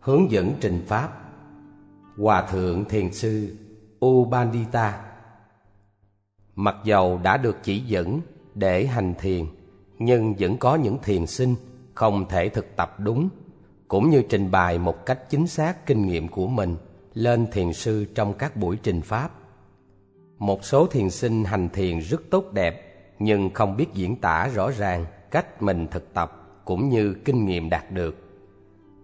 Hướng 0.00 0.30
dẫn 0.30 0.54
trình 0.60 0.82
pháp. 0.86 1.12
Hòa 2.18 2.46
thượng 2.50 2.84
thiền 2.84 3.12
sư 3.12 3.56
Ubandita 4.04 5.00
Mặc 6.54 6.76
dầu 6.84 7.20
đã 7.22 7.36
được 7.36 7.56
chỉ 7.62 7.78
dẫn 7.78 8.20
để 8.54 8.86
hành 8.86 9.14
thiền, 9.18 9.44
Nhưng 9.98 10.34
vẫn 10.38 10.56
có 10.56 10.74
những 10.74 10.98
thiền 11.02 11.26
sinh 11.26 11.54
không 11.94 12.28
thể 12.28 12.48
thực 12.48 12.76
tập 12.76 13.00
đúng, 13.00 13.28
Cũng 13.88 14.10
như 14.10 14.22
trình 14.28 14.50
bày 14.50 14.78
một 14.78 15.06
cách 15.06 15.30
chính 15.30 15.46
xác 15.46 15.86
kinh 15.86 16.06
nghiệm 16.06 16.28
của 16.28 16.46
mình 16.46 16.76
Lên 17.14 17.46
thiền 17.52 17.72
sư 17.72 18.04
trong 18.14 18.34
các 18.34 18.56
buổi 18.56 18.78
trình 18.82 19.00
pháp. 19.00 19.30
Một 20.38 20.64
số 20.64 20.86
thiền 20.86 21.10
sinh 21.10 21.44
hành 21.44 21.68
thiền 21.68 21.98
rất 21.98 22.22
tốt 22.30 22.44
đẹp, 22.52 23.04
Nhưng 23.18 23.50
không 23.50 23.76
biết 23.76 23.86
diễn 23.94 24.16
tả 24.16 24.48
rõ 24.54 24.70
ràng 24.70 25.04
cách 25.30 25.62
mình 25.62 25.86
thực 25.90 26.14
tập 26.14 26.60
Cũng 26.64 26.88
như 26.88 27.14
kinh 27.24 27.46
nghiệm 27.46 27.70
đạt 27.70 27.92
được. 27.92 28.16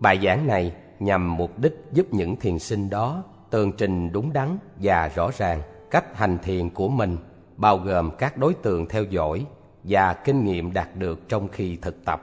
Bài 0.00 0.20
giảng 0.24 0.46
này 0.46 0.72
nhằm 1.00 1.36
mục 1.36 1.58
đích 1.58 1.84
giúp 1.92 2.06
những 2.10 2.36
thiền 2.36 2.58
sinh 2.58 2.90
đó 2.90 3.24
tường 3.50 3.72
trình 3.72 4.12
đúng 4.12 4.32
đắn 4.32 4.58
và 4.76 5.10
rõ 5.14 5.30
ràng 5.38 5.62
cách 5.90 6.16
hành 6.16 6.38
thiền 6.42 6.70
của 6.70 6.88
mình 6.88 7.16
bao 7.56 7.78
gồm 7.78 8.10
các 8.18 8.38
đối 8.38 8.54
tượng 8.54 8.86
theo 8.86 9.04
dõi 9.04 9.46
và 9.84 10.14
kinh 10.14 10.44
nghiệm 10.44 10.72
đạt 10.72 10.96
được 10.96 11.28
trong 11.28 11.48
khi 11.48 11.76
thực 11.76 12.04
tập. 12.04 12.22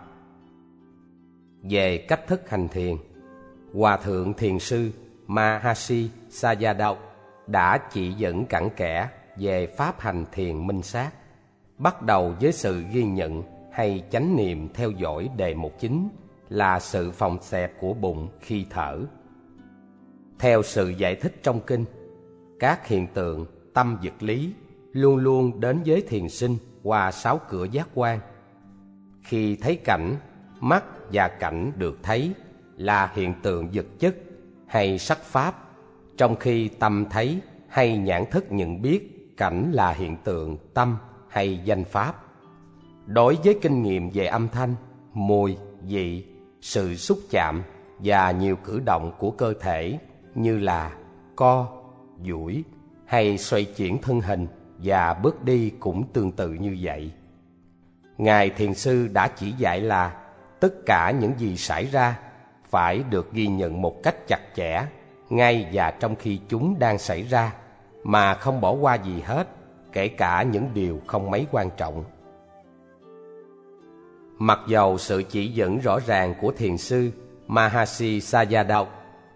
Về 1.63 1.97
cách 1.97 2.27
thức 2.27 2.49
hành 2.49 2.67
thiền, 2.67 2.95
Hòa 3.73 3.97
thượng 3.97 4.33
thiền 4.33 4.59
sư 4.59 4.91
Mahasi 5.27 6.09
Sayadaw 6.29 6.95
đã 7.47 7.77
chỉ 7.91 8.11
dẫn 8.13 8.45
cặn 8.45 8.69
kẽ 8.69 9.09
về 9.37 9.67
pháp 9.67 9.99
hành 9.99 10.25
thiền 10.31 10.67
minh 10.67 10.81
sát, 10.81 11.11
bắt 11.77 12.01
đầu 12.01 12.33
với 12.41 12.51
sự 12.51 12.83
ghi 12.91 13.03
nhận 13.03 13.43
hay 13.71 14.03
chánh 14.11 14.35
niệm 14.35 14.69
theo 14.73 14.91
dõi 14.91 15.29
đề 15.37 15.53
mục 15.53 15.73
chính 15.79 16.09
là 16.53 16.79
sự 16.79 17.11
phòng 17.11 17.37
xẹp 17.41 17.79
của 17.79 17.93
bụng 17.93 18.29
khi 18.39 18.65
thở. 18.69 18.99
Theo 20.39 20.63
sự 20.63 20.89
giải 20.89 21.15
thích 21.15 21.35
trong 21.43 21.59
kinh, 21.67 21.85
các 22.59 22.87
hiện 22.87 23.07
tượng 23.13 23.45
tâm 23.73 23.97
dực 24.03 24.23
lý 24.23 24.53
luôn 24.91 25.17
luôn 25.17 25.59
đến 25.59 25.81
với 25.85 26.01
thiền 26.01 26.29
sinh 26.29 26.57
qua 26.83 27.11
sáu 27.11 27.39
cửa 27.49 27.65
giác 27.65 27.87
quan. 27.93 28.19
Khi 29.23 29.55
thấy 29.55 29.75
cảnh, 29.75 30.15
mắt 30.59 30.83
và 31.11 31.27
cảnh 31.27 31.71
được 31.75 31.99
thấy 32.03 32.33
là 32.77 33.11
hiện 33.15 33.33
tượng 33.43 33.69
vật 33.73 33.85
chất 33.99 34.15
hay 34.67 34.99
sắc 34.99 35.23
pháp, 35.23 35.69
trong 36.17 36.35
khi 36.35 36.67
tâm 36.67 37.05
thấy 37.09 37.39
hay 37.67 37.97
nhãn 37.97 38.23
thức 38.31 38.51
nhận 38.51 38.81
biết 38.81 39.33
cảnh 39.37 39.71
là 39.73 39.91
hiện 39.93 40.17
tượng 40.23 40.57
tâm 40.73 40.97
hay 41.29 41.59
danh 41.65 41.83
pháp. 41.83 42.25
Đối 43.05 43.37
với 43.43 43.59
kinh 43.61 43.83
nghiệm 43.83 44.09
về 44.09 44.25
âm 44.25 44.49
thanh, 44.49 44.75
mùi, 45.13 45.57
vị, 45.81 46.32
sự 46.63 46.95
xúc 46.95 47.19
chạm 47.29 47.63
và 47.99 48.31
nhiều 48.31 48.55
cử 48.55 48.79
động 48.85 49.11
của 49.19 49.31
cơ 49.31 49.53
thể 49.61 49.99
như 50.35 50.57
là 50.57 50.91
co, 51.35 51.67
duỗi 52.25 52.63
hay 53.05 53.37
xoay 53.37 53.65
chuyển 53.65 54.01
thân 54.01 54.21
hình 54.21 54.47
và 54.77 55.13
bước 55.13 55.43
đi 55.43 55.71
cũng 55.79 56.07
tương 56.13 56.31
tự 56.31 56.53
như 56.53 56.77
vậy. 56.81 57.11
Ngài 58.17 58.49
Thiền 58.49 58.73
Sư 58.73 59.07
đã 59.13 59.27
chỉ 59.27 59.51
dạy 59.57 59.81
là 59.81 60.15
tất 60.59 60.73
cả 60.85 61.11
những 61.11 61.33
gì 61.37 61.57
xảy 61.57 61.85
ra 61.85 62.19
phải 62.69 63.03
được 63.09 63.33
ghi 63.33 63.47
nhận 63.47 63.81
một 63.81 64.03
cách 64.03 64.15
chặt 64.27 64.41
chẽ 64.55 64.85
ngay 65.29 65.69
và 65.73 65.91
trong 65.91 66.15
khi 66.15 66.39
chúng 66.49 66.79
đang 66.79 66.97
xảy 66.97 67.23
ra 67.23 67.53
mà 68.03 68.33
không 68.33 68.61
bỏ 68.61 68.71
qua 68.71 68.95
gì 68.95 69.21
hết, 69.21 69.47
kể 69.91 70.07
cả 70.07 70.43
những 70.43 70.69
điều 70.73 71.01
không 71.07 71.31
mấy 71.31 71.45
quan 71.51 71.69
trọng. 71.77 72.03
Mặc 74.43 74.59
dầu 74.67 74.97
sự 74.97 75.23
chỉ 75.29 75.47
dẫn 75.47 75.79
rõ 75.79 75.99
ràng 76.05 76.33
của 76.41 76.51
thiền 76.51 76.77
sư 76.77 77.11
Mahasi 77.47 78.19
Sayadaw 78.19 78.85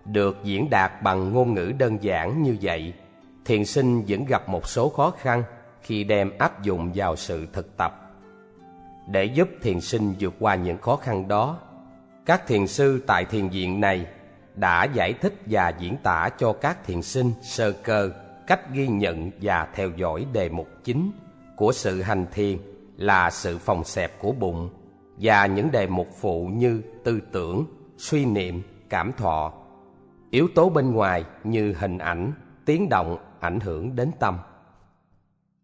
được 0.06 0.38
diễn 0.44 0.70
đạt 0.70 0.92
bằng 1.04 1.34
ngôn 1.34 1.54
ngữ 1.54 1.74
đơn 1.78 1.98
giản 2.02 2.44
như 2.44 2.58
vậy, 2.62 2.94
thiền 3.46 3.66
sinh 3.66 4.04
vẫn 4.08 4.26
gặp 4.26 4.50
một 4.50 4.68
số 4.68 4.90
khó 4.90 5.14
khăn 5.20 5.44
khi 5.82 6.04
đem 6.04 6.32
áp 6.38 6.64
dụng 6.64 6.92
vào 6.96 7.16
sự 7.16 7.48
thực 7.54 7.78
tập. 7.78 8.12
Để 9.10 9.26
giúp 9.26 9.50
thiền 9.62 9.82
sinh 9.82 10.14
vượt 10.20 10.34
qua 10.40 10.56
những 10.56 10.78
khó 10.78 10.96
khăn 10.96 11.28
đó, 11.28 11.60
các 12.26 12.48
thiền 12.48 12.68
sư 12.68 13.04
tại 13.08 13.26
thiền 13.26 13.50
viện 13.50 13.82
này 13.82 14.06
đã 14.56 14.84
giải 14.84 15.14
thích 15.14 15.34
và 15.46 15.74
diễn 15.80 15.98
tả 16.04 16.30
cho 16.38 16.54
các 16.54 16.86
thiền 16.86 17.02
sinh 17.02 17.32
sơ 17.42 17.72
cơ 17.72 18.10
cách 18.48 18.74
ghi 18.74 18.88
nhận 18.88 19.32
và 19.42 19.68
theo 19.76 19.90
dõi 19.98 20.26
đề 20.34 20.50
mục 20.50 20.68
chính 20.84 21.12
của 21.56 21.72
sự 21.72 22.02
hành 22.02 22.26
thiền 22.32 22.58
là 22.98 23.30
sự 23.30 23.58
phòng 23.58 23.84
xẹp 23.84 24.20
của 24.20 24.32
bụng 24.32 24.70
và 25.18 25.46
những 25.46 25.72
đề 25.72 25.88
mục 25.88 26.08
phụ 26.20 26.48
như 26.54 26.82
tư 27.04 27.20
tưởng, 27.32 27.66
suy 27.98 28.26
niệm, 28.26 28.62
cảm 28.90 29.12
thọ. 29.18 29.54
Yếu 30.32 30.48
tố 30.56 30.70
bên 30.70 30.92
ngoài 30.92 31.24
như 31.44 31.74
hình 31.80 31.98
ảnh, 31.98 32.34
tiếng 32.66 32.90
động 32.90 33.18
ảnh 33.40 33.60
hưởng 33.60 33.96
đến 33.96 34.12
tâm. 34.20 34.38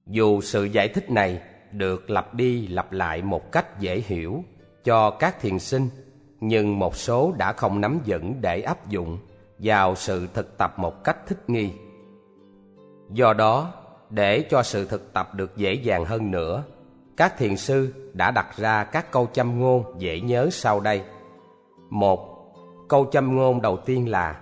Dù 0.08 0.42
sự 0.42 0.64
giải 0.64 0.88
thích 0.88 1.12
này 1.12 1.42
được 1.72 2.10
lặp 2.10 2.34
đi 2.34 2.68
lặp 2.68 2.92
lại 2.92 3.22
một 3.22 3.52
cách 3.52 3.80
dễ 3.80 4.02
hiểu 4.06 4.44
cho 4.84 5.10
các 5.10 5.42
thiền 5.42 5.60
sinh, 5.60 5.90
nhưng 6.40 6.80
một 6.80 6.96
số 6.96 7.34
đã 7.38 7.54
không 7.54 7.82
nắm 7.82 8.00
vững 8.06 8.42
để 8.42 8.62
áp 8.62 8.90
dụng 8.90 9.18
vào 9.60 9.96
sự 9.96 10.28
thực 10.34 10.58
tập 10.58 10.74
một 10.78 11.04
cách 11.04 11.18
thích 11.28 11.50
nghi. 11.50 11.72
Do 13.10 13.34
đó, 13.34 13.74
để 14.10 14.42
cho 14.50 14.64
sự 14.64 14.86
thực 14.86 15.14
tập 15.14 15.36
được 15.36 15.58
dễ 15.58 15.74
dàng 15.74 16.06
hơn 16.06 16.32
nữa, 16.32 16.64
các 17.18 17.38
thiền 17.38 17.58
sư 17.58 17.94
đã 18.14 18.32
đặt 18.32 18.48
ra 18.56 18.84
các 18.84 19.12
câu 19.12 19.28
châm 19.34 19.60
ngôn 19.60 19.84
dễ 19.98 20.20
nhớ 20.20 20.50
sau 20.52 20.80
đây. 20.80 21.04
Một, 21.90 22.54
câu 22.90 23.08
châm 23.12 23.36
ngôn 23.36 23.62
đầu 23.62 23.78
tiên 23.78 24.10
là 24.10 24.40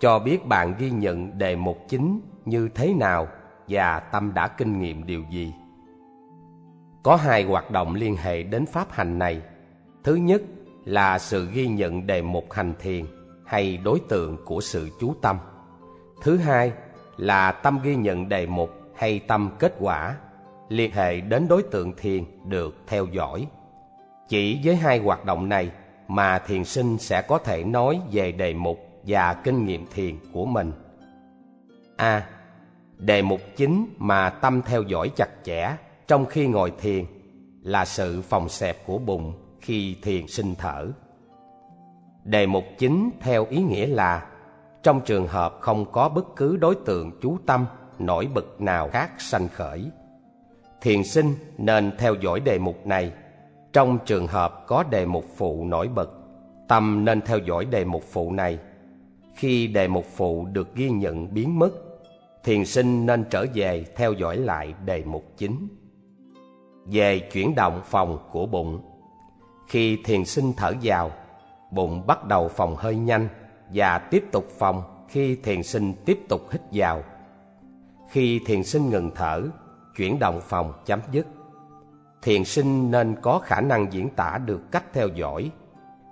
cho 0.00 0.18
biết 0.18 0.46
bạn 0.46 0.74
ghi 0.78 0.90
nhận 0.90 1.38
đề 1.38 1.56
mục 1.56 1.78
chính 1.88 2.20
như 2.44 2.68
thế 2.74 2.94
nào 2.94 3.28
và 3.68 4.00
tâm 4.00 4.34
đã 4.34 4.48
kinh 4.48 4.78
nghiệm 4.78 5.06
điều 5.06 5.22
gì. 5.30 5.54
Có 7.02 7.16
hai 7.16 7.44
hoạt 7.44 7.70
động 7.70 7.94
liên 7.94 8.16
hệ 8.16 8.42
đến 8.42 8.66
pháp 8.66 8.90
hành 8.90 9.18
này. 9.18 9.42
Thứ 10.04 10.14
nhất 10.14 10.42
là 10.84 11.18
sự 11.18 11.48
ghi 11.52 11.68
nhận 11.68 12.06
đề 12.06 12.22
mục 12.22 12.52
hành 12.52 12.74
thiền 12.78 13.04
hay 13.46 13.76
đối 13.76 14.00
tượng 14.08 14.36
của 14.44 14.60
sự 14.60 14.88
chú 15.00 15.14
tâm. 15.22 15.38
Thứ 16.22 16.36
hai 16.36 16.72
là 17.16 17.52
tâm 17.52 17.78
ghi 17.82 17.96
nhận 17.96 18.28
đề 18.28 18.46
mục 18.46 18.70
hay 18.96 19.18
tâm 19.18 19.50
kết 19.58 19.74
quả 19.80 20.16
liên 20.68 20.92
hệ 20.92 21.20
đến 21.20 21.48
đối 21.48 21.62
tượng 21.62 21.92
thiền 21.96 22.24
được 22.44 22.76
theo 22.86 23.06
dõi. 23.06 23.46
Chỉ 24.28 24.60
với 24.64 24.76
hai 24.76 24.98
hoạt 24.98 25.24
động 25.24 25.48
này 25.48 25.70
mà 26.08 26.38
thiền 26.38 26.64
sinh 26.64 26.98
sẽ 26.98 27.22
có 27.22 27.38
thể 27.38 27.64
nói 27.64 28.00
về 28.12 28.32
đề 28.32 28.54
mục 28.54 28.78
và 29.06 29.34
kinh 29.34 29.64
nghiệm 29.64 29.86
thiền 29.86 30.16
của 30.32 30.46
mình. 30.46 30.72
A. 31.96 32.26
đề 32.98 33.22
mục 33.22 33.40
chính 33.56 33.86
mà 33.98 34.30
tâm 34.30 34.62
theo 34.62 34.82
dõi 34.82 35.10
chặt 35.16 35.28
chẽ 35.44 35.76
trong 36.06 36.26
khi 36.26 36.46
ngồi 36.46 36.72
thiền 36.80 37.04
là 37.62 37.84
sự 37.84 38.22
phòng 38.22 38.48
xẹp 38.48 38.86
của 38.86 38.98
bụng 38.98 39.32
khi 39.60 39.96
thiền 40.02 40.26
sinh 40.26 40.54
thở. 40.58 40.86
Đề 42.24 42.46
mục 42.46 42.64
chính 42.78 43.10
theo 43.20 43.46
ý 43.50 43.62
nghĩa 43.62 43.86
là 43.86 44.26
trong 44.82 45.00
trường 45.00 45.26
hợp 45.26 45.58
không 45.60 45.92
có 45.92 46.08
bất 46.08 46.36
cứ 46.36 46.56
đối 46.56 46.74
tượng 46.74 47.10
chú 47.22 47.38
tâm, 47.46 47.66
nổi 47.98 48.28
bật 48.34 48.60
nào 48.60 48.88
khác 48.92 49.10
sanh 49.18 49.48
khởi 49.48 49.90
thiền 50.80 51.04
sinh 51.04 51.34
nên 51.58 51.92
theo 51.98 52.14
dõi 52.14 52.40
đề 52.40 52.58
mục 52.58 52.86
này. 52.86 53.12
Trong 53.72 53.98
trường 54.06 54.26
hợp 54.26 54.64
có 54.66 54.82
đề 54.90 55.06
mục 55.06 55.24
phụ 55.36 55.64
nổi 55.64 55.88
bật, 55.88 56.10
tâm 56.68 57.04
nên 57.04 57.20
theo 57.20 57.38
dõi 57.38 57.64
đề 57.64 57.84
mục 57.84 58.02
phụ 58.12 58.32
này. 58.32 58.58
Khi 59.34 59.66
đề 59.66 59.88
mục 59.88 60.04
phụ 60.16 60.46
được 60.52 60.74
ghi 60.74 60.90
nhận 60.90 61.34
biến 61.34 61.58
mất, 61.58 61.70
thiền 62.44 62.64
sinh 62.64 63.06
nên 63.06 63.24
trở 63.30 63.46
về 63.54 63.84
theo 63.96 64.12
dõi 64.12 64.36
lại 64.36 64.74
đề 64.84 65.04
mục 65.04 65.24
chính. 65.36 65.68
Về 66.86 67.18
chuyển 67.18 67.54
động 67.54 67.80
phòng 67.84 68.18
của 68.32 68.46
bụng, 68.46 68.80
khi 69.68 69.98
thiền 70.04 70.24
sinh 70.24 70.52
thở 70.56 70.72
vào, 70.82 71.10
bụng 71.70 72.06
bắt 72.06 72.24
đầu 72.24 72.48
phòng 72.48 72.76
hơi 72.76 72.96
nhanh 72.96 73.28
và 73.72 73.98
tiếp 73.98 74.24
tục 74.32 74.44
phòng 74.58 74.82
khi 75.08 75.36
thiền 75.36 75.62
sinh 75.62 75.92
tiếp 76.04 76.18
tục 76.28 76.40
hít 76.50 76.60
vào. 76.72 77.02
Khi 78.10 78.40
thiền 78.46 78.64
sinh 78.64 78.90
ngừng 78.90 79.10
thở, 79.14 79.42
chuyển 79.98 80.18
động 80.18 80.40
phòng 80.40 80.72
chấm 80.86 81.00
dứt. 81.10 81.26
Thiền 82.22 82.44
sinh 82.44 82.90
nên 82.90 83.16
có 83.22 83.38
khả 83.38 83.60
năng 83.60 83.92
diễn 83.92 84.10
tả 84.10 84.38
được 84.46 84.60
cách 84.72 84.84
theo 84.92 85.08
dõi 85.08 85.50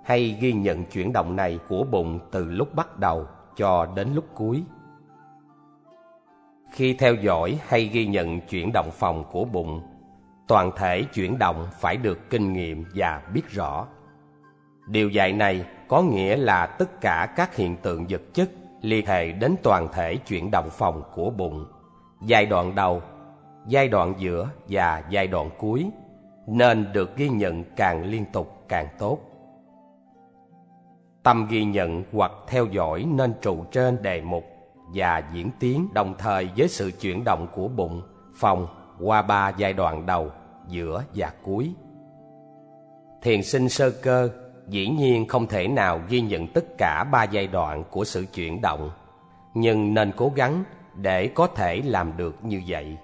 hay 0.05 0.37
ghi 0.41 0.53
nhận 0.53 0.85
chuyển 0.85 1.13
động 1.13 1.35
này 1.35 1.59
của 1.69 1.83
bụng 1.83 2.19
từ 2.31 2.45
lúc 2.45 2.75
bắt 2.75 2.99
đầu 2.99 3.27
cho 3.55 3.87
đến 3.95 4.13
lúc 4.13 4.25
cuối. 4.33 4.63
Khi 6.71 6.93
theo 6.93 7.15
dõi 7.15 7.59
hay 7.67 7.85
ghi 7.85 8.07
nhận 8.07 8.41
chuyển 8.41 8.71
động 8.73 8.89
phòng 8.91 9.23
của 9.31 9.45
bụng, 9.45 9.81
toàn 10.47 10.71
thể 10.77 11.03
chuyển 11.03 11.37
động 11.39 11.67
phải 11.79 11.97
được 11.97 12.29
kinh 12.29 12.53
nghiệm 12.53 12.85
và 12.95 13.21
biết 13.33 13.49
rõ. 13.49 13.87
Điều 14.87 15.09
dạy 15.09 15.33
này 15.33 15.65
có 15.87 16.01
nghĩa 16.01 16.35
là 16.35 16.65
tất 16.65 17.01
cả 17.01 17.33
các 17.35 17.55
hiện 17.55 17.77
tượng 17.77 18.05
vật 18.09 18.21
chất 18.33 18.49
liên 18.81 19.05
hệ 19.05 19.31
đến 19.31 19.55
toàn 19.63 19.87
thể 19.93 20.15
chuyển 20.15 20.51
động 20.51 20.69
phòng 20.71 21.03
của 21.13 21.29
bụng. 21.29 21.65
Giai 22.21 22.45
đoạn 22.45 22.75
đầu 22.75 23.01
giai 23.67 23.87
đoạn 23.87 24.13
giữa 24.17 24.49
và 24.69 25.03
giai 25.09 25.27
đoạn 25.27 25.49
cuối 25.57 25.89
nên 26.47 26.93
được 26.93 27.15
ghi 27.17 27.29
nhận 27.29 27.63
càng 27.75 28.03
liên 28.03 28.25
tục 28.33 28.65
càng 28.69 28.87
tốt. 28.99 29.19
Tâm 31.23 31.47
ghi 31.49 31.63
nhận 31.63 32.03
hoặc 32.13 32.31
theo 32.47 32.65
dõi 32.65 33.05
nên 33.09 33.33
trụ 33.41 33.63
trên 33.71 34.01
đề 34.01 34.21
mục 34.21 34.43
và 34.93 35.23
diễn 35.33 35.49
tiến 35.59 35.87
đồng 35.93 36.15
thời 36.17 36.49
với 36.57 36.67
sự 36.67 36.91
chuyển 37.01 37.23
động 37.23 37.47
của 37.55 37.67
bụng, 37.67 38.01
phòng 38.35 38.67
qua 38.99 39.21
ba 39.21 39.49
giai 39.57 39.73
đoạn 39.73 40.05
đầu, 40.05 40.31
giữa 40.67 41.03
và 41.15 41.31
cuối. 41.43 41.73
Thiền 43.21 43.43
sinh 43.43 43.69
sơ 43.69 43.91
cơ 43.91 44.29
dĩ 44.67 44.87
nhiên 44.87 45.27
không 45.27 45.47
thể 45.47 45.67
nào 45.67 46.01
ghi 46.09 46.21
nhận 46.21 46.47
tất 46.47 46.65
cả 46.77 47.03
ba 47.11 47.23
giai 47.23 47.47
đoạn 47.47 47.83
của 47.91 48.03
sự 48.03 48.25
chuyển 48.33 48.61
động, 48.61 48.91
nhưng 49.53 49.93
nên 49.93 50.11
cố 50.17 50.31
gắng 50.35 50.63
để 50.95 51.27
có 51.27 51.47
thể 51.47 51.81
làm 51.85 52.17
được 52.17 52.45
như 52.45 52.61
vậy. 52.67 52.97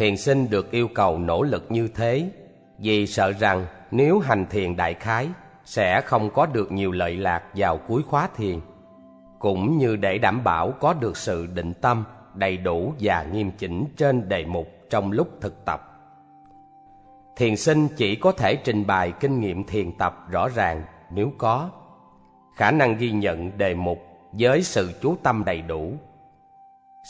Thiền 0.00 0.16
sinh 0.16 0.50
được 0.50 0.70
yêu 0.70 0.88
cầu 0.94 1.18
nỗ 1.18 1.42
lực 1.42 1.66
như 1.68 1.88
thế 1.88 2.30
vì 2.78 3.06
sợ 3.06 3.32
rằng 3.32 3.66
nếu 3.90 4.18
hành 4.18 4.46
thiền 4.50 4.76
đại 4.76 4.94
khái 4.94 5.28
sẽ 5.64 6.00
không 6.00 6.30
có 6.30 6.46
được 6.46 6.72
nhiều 6.72 6.92
lợi 6.92 7.16
lạc 7.16 7.42
vào 7.54 7.76
cuối 7.88 8.02
khóa 8.02 8.28
thiền, 8.36 8.60
cũng 9.38 9.78
như 9.78 9.96
để 9.96 10.18
đảm 10.18 10.44
bảo 10.44 10.72
có 10.80 10.94
được 10.94 11.16
sự 11.16 11.46
định 11.46 11.72
tâm 11.74 12.04
đầy 12.34 12.56
đủ 12.56 12.94
và 13.00 13.26
nghiêm 13.32 13.50
chỉnh 13.58 13.84
trên 13.96 14.28
đề 14.28 14.44
mục 14.44 14.68
trong 14.90 15.12
lúc 15.12 15.28
thực 15.40 15.64
tập. 15.64 15.80
Thiền 17.36 17.56
sinh 17.56 17.88
chỉ 17.96 18.16
có 18.16 18.32
thể 18.32 18.56
trình 18.56 18.86
bày 18.86 19.12
kinh 19.20 19.40
nghiệm 19.40 19.64
thiền 19.64 19.92
tập 19.98 20.26
rõ 20.30 20.48
ràng 20.48 20.82
nếu 21.10 21.32
có 21.38 21.70
khả 22.56 22.70
năng 22.70 22.96
ghi 22.96 23.10
nhận 23.10 23.58
đề 23.58 23.74
mục 23.74 23.98
với 24.32 24.62
sự 24.62 24.90
chú 25.02 25.16
tâm 25.22 25.42
đầy 25.46 25.62
đủ. 25.62 25.92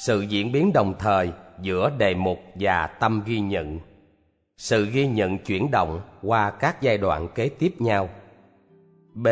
Sự 0.05 0.21
diễn 0.21 0.53
biến 0.53 0.73
đồng 0.73 0.95
thời 0.99 1.33
giữa 1.63 1.91
đề 1.99 2.15
mục 2.15 2.39
và 2.55 2.87
tâm 2.87 3.23
ghi 3.27 3.41
nhận. 3.41 3.79
Sự 4.57 4.87
ghi 4.87 5.07
nhận 5.07 5.39
chuyển 5.39 5.71
động 5.71 6.01
qua 6.23 6.51
các 6.51 6.83
giai 6.83 6.99
đoạn 6.99 7.29
kế 7.35 7.49
tiếp 7.49 7.75
nhau. 7.79 8.09
B. 9.15 9.29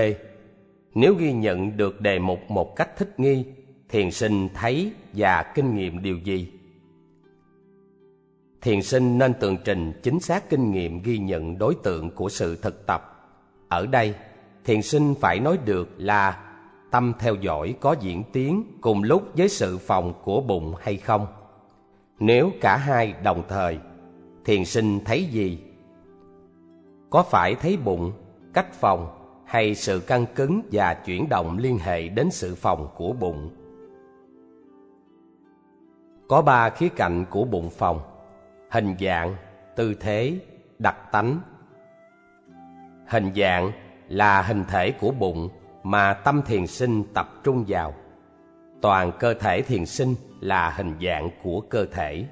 Nếu 0.94 1.14
ghi 1.14 1.32
nhận 1.32 1.76
được 1.76 2.00
đề 2.00 2.18
mục 2.18 2.38
một 2.48 2.76
cách 2.76 2.96
thích 2.96 3.20
nghi, 3.20 3.44
thiền 3.88 4.10
sinh 4.10 4.48
thấy 4.54 4.92
và 5.12 5.52
kinh 5.54 5.74
nghiệm 5.74 6.02
điều 6.02 6.18
gì? 6.18 6.58
thiền 8.62 8.82
sinh 8.82 9.18
nên 9.18 9.34
tường 9.40 9.56
trình 9.64 9.92
chính 10.02 10.20
xác 10.20 10.50
kinh 10.50 10.70
nghiệm 10.70 11.02
ghi 11.02 11.18
nhận 11.18 11.58
đối 11.58 11.74
tượng 11.74 12.10
của 12.10 12.28
sự 12.28 12.56
thực 12.56 12.86
tập 12.86 13.30
ở 13.68 13.86
đây 13.86 14.14
thiền 14.64 14.82
sinh 14.82 15.14
phải 15.20 15.40
nói 15.40 15.58
được 15.64 15.88
là 15.96 16.44
tâm 16.90 17.12
theo 17.18 17.34
dõi 17.34 17.74
có 17.80 17.96
diễn 18.00 18.22
tiến 18.32 18.64
cùng 18.80 19.02
lúc 19.02 19.22
với 19.36 19.48
sự 19.48 19.78
phòng 19.78 20.12
của 20.24 20.40
bụng 20.40 20.74
hay 20.80 20.96
không 20.96 21.26
nếu 22.20 22.50
cả 22.60 22.76
hai 22.76 23.14
đồng 23.22 23.42
thời, 23.48 23.78
thiền 24.44 24.64
sinh 24.64 25.00
thấy 25.04 25.24
gì? 25.24 25.58
Có 27.10 27.22
phải 27.22 27.54
thấy 27.54 27.76
bụng, 27.76 28.12
cách 28.54 28.72
phòng 28.72 29.14
hay 29.46 29.74
sự 29.74 30.00
căng 30.00 30.26
cứng 30.34 30.62
và 30.72 30.94
chuyển 30.94 31.28
động 31.28 31.58
liên 31.58 31.78
hệ 31.78 32.08
đến 32.08 32.30
sự 32.30 32.54
phòng 32.54 32.88
của 32.96 33.12
bụng? 33.12 33.50
Có 36.28 36.42
ba 36.42 36.70
khía 36.70 36.88
cạnh 36.88 37.24
của 37.30 37.44
bụng 37.44 37.70
phòng, 37.70 38.00
hình 38.70 38.94
dạng, 39.00 39.36
tư 39.76 39.94
thế, 40.00 40.38
đặc 40.78 40.96
tánh. 41.12 41.40
Hình 43.06 43.32
dạng 43.36 43.72
là 44.08 44.42
hình 44.42 44.64
thể 44.68 44.92
của 44.92 45.10
bụng 45.10 45.48
mà 45.82 46.14
tâm 46.14 46.42
thiền 46.46 46.66
sinh 46.66 47.04
tập 47.14 47.28
trung 47.44 47.64
vào 47.68 47.94
toàn 48.80 49.12
cơ 49.18 49.34
thể 49.34 49.62
thiền 49.62 49.86
sinh 49.86 50.14
là 50.40 50.70
hình 50.70 50.94
dạng 51.04 51.30
của 51.42 51.60
cơ 51.60 51.86
thể. 51.86 52.24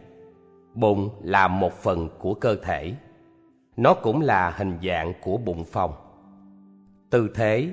Bụng 0.75 1.11
là 1.23 1.49
một 1.49 1.73
phần 1.73 2.09
của 2.19 2.35
cơ 2.35 2.57
thể. 2.63 2.93
Nó 3.77 3.95
cũng 3.95 4.21
là 4.21 4.51
hình 4.51 4.79
dạng 4.83 5.13
của 5.21 5.37
bụng 5.37 5.65
phòng. 5.65 5.95
Tư 7.11 7.31
thế 7.35 7.69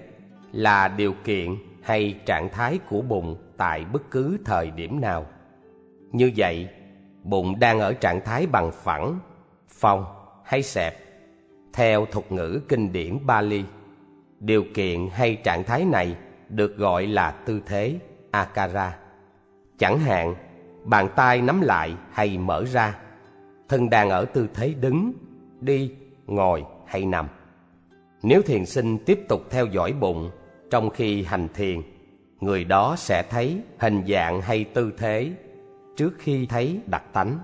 là 0.51 0.87
điều 0.87 1.13
kiện 1.23 1.55
hay 1.81 2.19
trạng 2.25 2.49
thái 2.49 2.79
của 2.89 3.01
bụng 3.01 3.37
tại 3.57 3.85
bất 3.93 4.11
cứ 4.11 4.37
thời 4.45 4.71
điểm 4.71 5.01
nào. 5.01 5.25
Như 6.11 6.31
vậy 6.37 6.67
bụng 7.23 7.59
đang 7.59 7.79
ở 7.79 7.93
trạng 7.93 8.21
thái 8.25 8.47
bằng 8.47 8.71
phẳng, 8.73 9.19
phòng 9.67 10.05
hay 10.45 10.63
xẹp. 10.63 10.93
Theo 11.73 12.05
thuật 12.05 12.31
ngữ 12.31 12.61
kinh 12.69 12.93
điển 12.93 13.25
Bali, 13.25 13.63
điều 14.39 14.63
kiện 14.73 15.07
hay 15.11 15.35
trạng 15.35 15.63
thái 15.63 15.85
này 15.85 16.15
được 16.49 16.77
gọi 16.77 17.07
là 17.07 17.31
tư 17.31 17.61
thế. 17.65 17.99
Akara. 18.33 18.97
Chẳng 19.77 19.99
hạn, 19.99 20.35
bàn 20.83 21.09
tay 21.15 21.41
nắm 21.41 21.61
lại 21.61 21.95
hay 22.11 22.37
mở 22.37 22.65
ra, 22.65 22.99
thân 23.69 23.89
đang 23.89 24.09
ở 24.09 24.25
tư 24.25 24.47
thế 24.53 24.73
đứng, 24.73 25.13
đi, 25.61 25.91
ngồi 26.27 26.63
hay 26.85 27.05
nằm. 27.05 27.27
Nếu 28.23 28.41
thiền 28.41 28.65
sinh 28.65 28.97
tiếp 29.05 29.19
tục 29.29 29.41
theo 29.49 29.65
dõi 29.65 29.93
bụng 29.93 30.31
trong 30.71 30.89
khi 30.89 31.23
hành 31.23 31.47
thiền, 31.53 31.81
người 32.39 32.63
đó 32.63 32.95
sẽ 32.97 33.23
thấy 33.29 33.61
hình 33.79 34.03
dạng 34.07 34.41
hay 34.41 34.63
tư 34.63 34.93
thế 34.97 35.31
trước 35.95 36.13
khi 36.19 36.45
thấy 36.45 36.79
đặc 36.85 37.03
tánh 37.13 37.39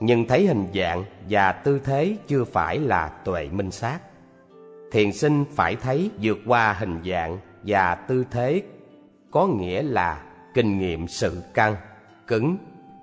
nhưng 0.00 0.26
thấy 0.26 0.46
hình 0.46 0.66
dạng 0.74 1.04
và 1.30 1.52
tư 1.52 1.80
thế 1.84 2.16
chưa 2.26 2.44
phải 2.44 2.78
là 2.78 3.08
tuệ 3.08 3.48
minh 3.48 3.70
sát 3.70 3.98
thiền 4.92 5.12
sinh 5.12 5.44
phải 5.50 5.76
thấy 5.76 6.10
vượt 6.22 6.38
qua 6.46 6.72
hình 6.72 7.00
dạng 7.04 7.38
và 7.62 7.94
tư 7.94 8.24
thế 8.30 8.62
có 9.34 9.46
nghĩa 9.46 9.82
là 9.82 10.22
kinh 10.54 10.78
nghiệm 10.78 11.08
sự 11.08 11.42
căng, 11.54 11.76
cứng 12.26 12.56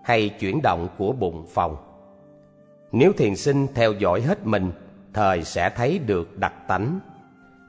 hay 0.03 0.29
chuyển 0.29 0.61
động 0.61 0.87
của 0.97 1.11
bụng 1.11 1.45
phòng. 1.53 1.77
Nếu 2.91 3.13
thiền 3.17 3.35
sinh 3.35 3.67
theo 3.73 3.93
dõi 3.93 4.21
hết 4.21 4.45
mình, 4.45 4.71
thời 5.13 5.43
sẽ 5.43 5.69
thấy 5.69 5.99
được 5.99 6.37
đặc 6.37 6.53
tánh. 6.67 6.99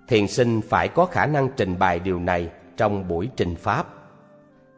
Thiền 0.09 0.28
sinh 0.28 0.61
phải 0.61 0.88
có 0.88 1.07
khả 1.07 1.26
năng 1.26 1.49
trình 1.57 1.78
bày 1.78 1.99
điều 1.99 2.19
này 2.19 2.50
trong 2.76 3.09
buổi 3.09 3.28
trình 3.37 3.54
pháp. 3.54 3.87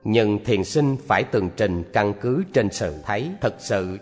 Nhưng 0.04 0.44
thiền 0.44 0.64
sinh 0.64 0.96
phải 1.06 1.24
tường 1.24 1.50
trình 1.56 1.82
căn 1.92 2.14
cứ 2.20 2.44
trên 2.52 2.68
sự 2.70 2.94
thấy 3.04 3.30
thật 3.40 3.54
sự, 3.58 3.98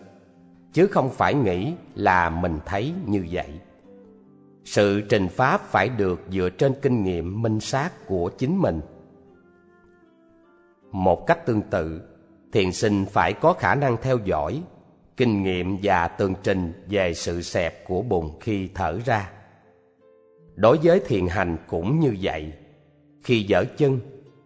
chứ 0.73 0.87
không 0.87 1.11
phải 1.11 1.35
nghĩ 1.35 1.73
là 1.95 2.31
mình 2.31 2.59
thấy 2.67 2.93
như 3.07 3.27
vậy. 3.31 3.49
Sự 4.65 5.01
trình 5.01 5.29
pháp 5.29 5.61
phải 5.61 5.89
được 5.89 6.21
dựa 6.31 6.49
trên 6.51 6.75
kinh 6.83 7.05
nghiệm 7.05 7.43
minh 7.43 7.61
sát 7.61 8.07
của 8.07 8.31
chính 8.39 8.59
mình 8.59 8.81
một 10.92 11.26
cách 11.26 11.46
tương 11.46 11.62
tự 11.62 12.02
thiền 12.52 12.72
sinh 12.72 13.04
phải 13.12 13.32
có 13.32 13.52
khả 13.52 13.75
năng 13.75 13.96
theo 14.02 14.18
dõi 14.25 14.62
kinh 15.16 15.42
nghiệm 15.42 15.78
và 15.82 16.08
tường 16.08 16.34
trình 16.42 16.84
về 16.88 17.14
sự 17.14 17.42
xẹp 17.42 17.88
của 17.88 18.02
bụng 18.02 18.38
khi 18.40 18.68
thở 18.75 18.99
ra 19.04 19.30
đối 20.54 20.78
với 20.82 21.00
thiền 21.00 21.26
hành 21.26 21.56
cũng 21.66 22.00
như 22.00 22.16
vậy 22.20 22.52
khi 23.22 23.42
dở 23.42 23.64
chân 23.76 24.00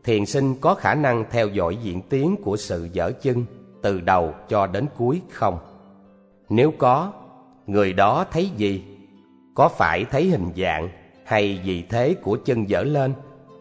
thiền 0.07 0.27
sinh 0.27 0.55
có 0.61 0.75
khả 0.75 0.95
năng 0.95 1.25
theo 1.31 1.49
dõi 1.49 1.77
diễn 1.83 2.03
tiến 2.03 2.37
của 2.43 2.57
sự 2.57 2.89
dở 2.93 3.13
chân 3.23 3.45
từ 3.83 4.01
đầu 4.01 4.35
cho 4.49 4.67
đến 4.67 4.87
cuối 4.99 5.23
không? 5.31 5.59
Nếu 6.49 6.73
có, 6.79 7.13
người 7.67 7.93
đó 7.93 8.27
thấy 8.31 8.51
gì? 8.57 8.85
Có 9.55 9.69
phải 9.69 10.05
thấy 10.05 10.29
hình 10.29 10.51
dạng 10.57 10.89
hay 11.25 11.61
vị 11.65 11.85
thế 11.89 12.15
của 12.15 12.39
chân 12.45 12.69
dở 12.69 12.83
lên 12.83 13.13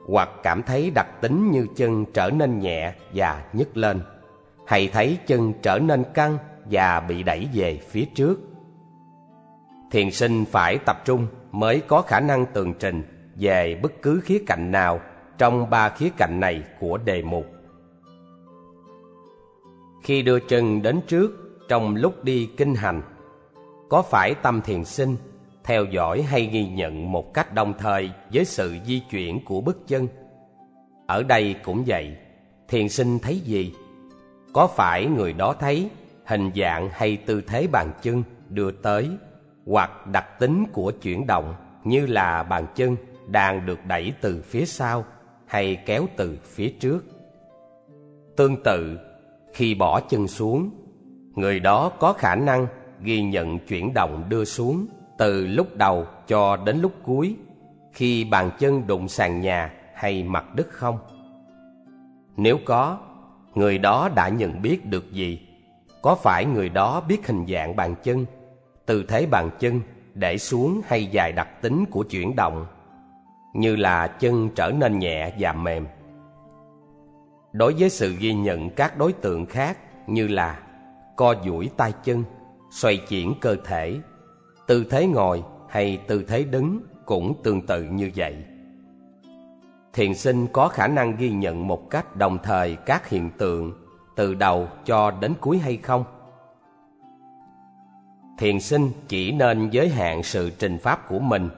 hoặc 0.07 0.29
cảm 0.43 0.63
thấy 0.63 0.91
đặc 0.95 1.07
tính 1.21 1.51
như 1.51 1.67
chân 1.75 2.05
trở 2.13 2.29
nên 2.29 2.59
nhẹ 2.59 2.93
và 3.13 3.45
nhấc 3.53 3.77
lên 3.77 4.01
hay 4.67 4.88
thấy 4.88 5.17
chân 5.27 5.53
trở 5.62 5.79
nên 5.79 6.03
căng 6.13 6.38
và 6.71 7.00
bị 7.00 7.24
đẩy 7.24 7.47
về 7.53 7.79
phía 7.89 8.05
trước? 8.15 8.39
Thiền 9.91 10.12
sinh 10.12 10.45
phải 10.45 10.77
tập 10.85 10.97
trung 11.05 11.27
mới 11.51 11.81
có 11.88 12.01
khả 12.01 12.19
năng 12.19 12.45
tường 12.45 12.74
trình 12.79 13.03
về 13.35 13.79
bất 13.83 14.01
cứ 14.01 14.21
khía 14.24 14.43
cạnh 14.47 14.71
nào 14.71 15.00
trong 15.38 15.69
ba 15.69 15.89
khía 15.89 16.09
cạnh 16.17 16.39
này 16.39 16.63
của 16.79 16.97
đề 16.97 17.21
mục. 17.21 17.45
Khi 20.03 20.21
đưa 20.21 20.39
chân 20.39 20.81
đến 20.81 21.01
trước 21.07 21.31
trong 21.69 21.95
lúc 21.95 22.24
đi 22.24 22.50
kinh 22.57 22.75
hành, 22.75 23.01
có 23.89 24.01
phải 24.01 24.35
tâm 24.35 24.62
thiền 24.62 24.85
sinh 24.85 25.15
theo 25.65 25.86
dõi 25.86 26.22
hay 26.22 26.45
ghi 26.45 26.67
nhận 26.67 27.12
một 27.12 27.34
cách 27.34 27.53
đồng 27.53 27.74
thời 27.77 28.12
với 28.34 28.45
sự 28.45 28.75
di 28.86 29.00
chuyển 29.00 29.45
của 29.45 29.62
bước 29.62 29.88
chân? 29.88 30.07
Ở 31.07 31.24
đây 31.24 31.55
cũng 31.63 31.84
vậy, 31.88 32.15
thiền 32.67 32.89
sinh 32.89 33.19
thấy 33.19 33.39
gì? 33.39 33.74
Có 34.53 34.67
phải 34.67 35.05
người 35.05 35.34
đó 35.34 35.55
thấy 35.60 35.89
hình 36.25 36.51
dạng 36.55 36.89
hay 36.91 37.17
tư 37.17 37.41
thế 37.41 37.67
bàn 37.67 37.91
chân 38.01 38.24
đưa 38.50 38.72
tới 38.72 39.10
hoặc 39.65 40.07
đặc 40.07 40.39
tính 40.39 40.65
của 40.74 40.91
chuyển 40.91 41.27
động 41.27 41.55
như 41.84 42.05
là 42.05 42.43
bàn 42.43 42.65
chân 42.75 42.95
đang 43.27 43.65
được 43.65 43.79
đẩy 43.88 44.13
từ 44.22 44.41
phía 44.41 44.65
sau 44.65 45.05
hay 45.45 45.75
kéo 45.86 46.05
từ 46.17 46.38
phía 46.43 46.69
trước. 46.69 47.05
Tương 48.38 48.63
tự, 48.63 49.00
khi 49.53 49.75
bỏ 49.75 50.00
chân 50.10 50.27
xuống, 50.27 50.69
người 51.36 51.60
đó 51.60 51.89
có 52.00 52.13
khả 52.13 52.36
năng 52.36 52.67
ghi 53.01 53.22
nhận 53.22 53.60
chuyển 53.60 53.93
động 53.93 54.25
đưa 54.29 54.45
xuống 54.45 54.88
từ 55.17 55.48
lúc 55.48 55.75
đầu 55.75 56.05
cho 56.27 56.57
đến 56.57 56.79
lúc 56.81 56.91
cuối 57.03 57.36
khi 57.93 58.24
bàn 58.24 58.51
chân 58.60 58.88
đụng 58.88 59.07
sàn 59.07 59.41
nhà 59.41 59.74
hay 59.95 60.24
mặt 60.24 60.55
đất 60.55 60.67
không? 60.69 61.00
Nếu 62.38 62.57
có, 62.65 62.98
người 63.53 63.77
đó 63.77 64.10
đã 64.15 64.29
nhận 64.29 64.62
biết 64.62 64.86
được 64.86 65.12
gì? 65.12 65.48
Có 66.01 66.15
phải 66.15 66.45
người 66.45 66.69
đó 66.69 67.01
biết 67.07 67.27
hình 67.27 67.45
dạng 67.48 67.75
bàn 67.75 67.95
chân, 68.03 68.25
tư 68.86 69.05
thế 69.07 69.25
bàn 69.25 69.50
chân 69.60 69.81
để 70.13 70.38
xuống 70.38 70.81
hay 70.88 71.05
dài 71.05 71.31
đặc 71.31 71.62
tính 71.62 71.86
của 71.91 72.03
chuyển 72.03 72.36
động 72.36 72.65
như 73.53 73.75
là 73.75 74.07
chân 74.07 74.50
trở 74.55 74.72
nên 74.72 75.00
nhẹ 75.00 75.34
và 75.39 75.53
mềm. 75.53 75.88
Đối 77.51 77.74
với 77.74 77.89
sự 77.89 78.15
ghi 78.19 78.34
nhận 78.34 78.69
các 78.69 78.98
đối 78.98 79.13
tượng 79.13 79.45
khác 79.45 79.77
như 80.07 80.27
là 80.27 80.60
co 81.15 81.36
duỗi 81.45 81.69
tay 81.77 81.93
chân, 82.03 82.24
xoay 82.72 82.98
chuyển 82.98 83.34
cơ 83.41 83.55
thể, 83.65 84.00
tư 84.67 84.86
thế 84.89 85.07
ngồi 85.07 85.43
hay 85.69 85.98
tư 86.07 86.24
thế 86.27 86.43
đứng 86.43 86.79
cũng 87.05 87.43
tương 87.43 87.65
tự 87.65 87.84
như 87.84 88.12
vậy. 88.15 88.36
Thiền 89.93 90.15
sinh 90.15 90.48
có 90.48 90.67
khả 90.67 90.88
năng 90.88 91.15
ghi 91.15 91.31
nhận 91.31 91.67
một 91.67 91.89
cách 91.89 92.15
đồng 92.15 92.38
thời 92.43 92.75
các 92.75 93.10
hiện 93.10 93.29
tượng, 93.38 93.74
từ 94.15 94.34
đầu 94.34 94.67
cho 94.86 95.12
đến 95.12 95.34
cuối 95.39 95.57
hay 95.57 95.77
không? 95.77 96.03
Thiền 98.38 98.60
sinh 98.60 98.91
chỉ 99.07 99.31
nên 99.31 99.69
giới 99.69 99.89
hạn 99.89 100.24
sự 100.24 100.51
trình 100.60 100.77
pháp 100.77 101.07
của 101.07 101.19
mình 101.19 101.50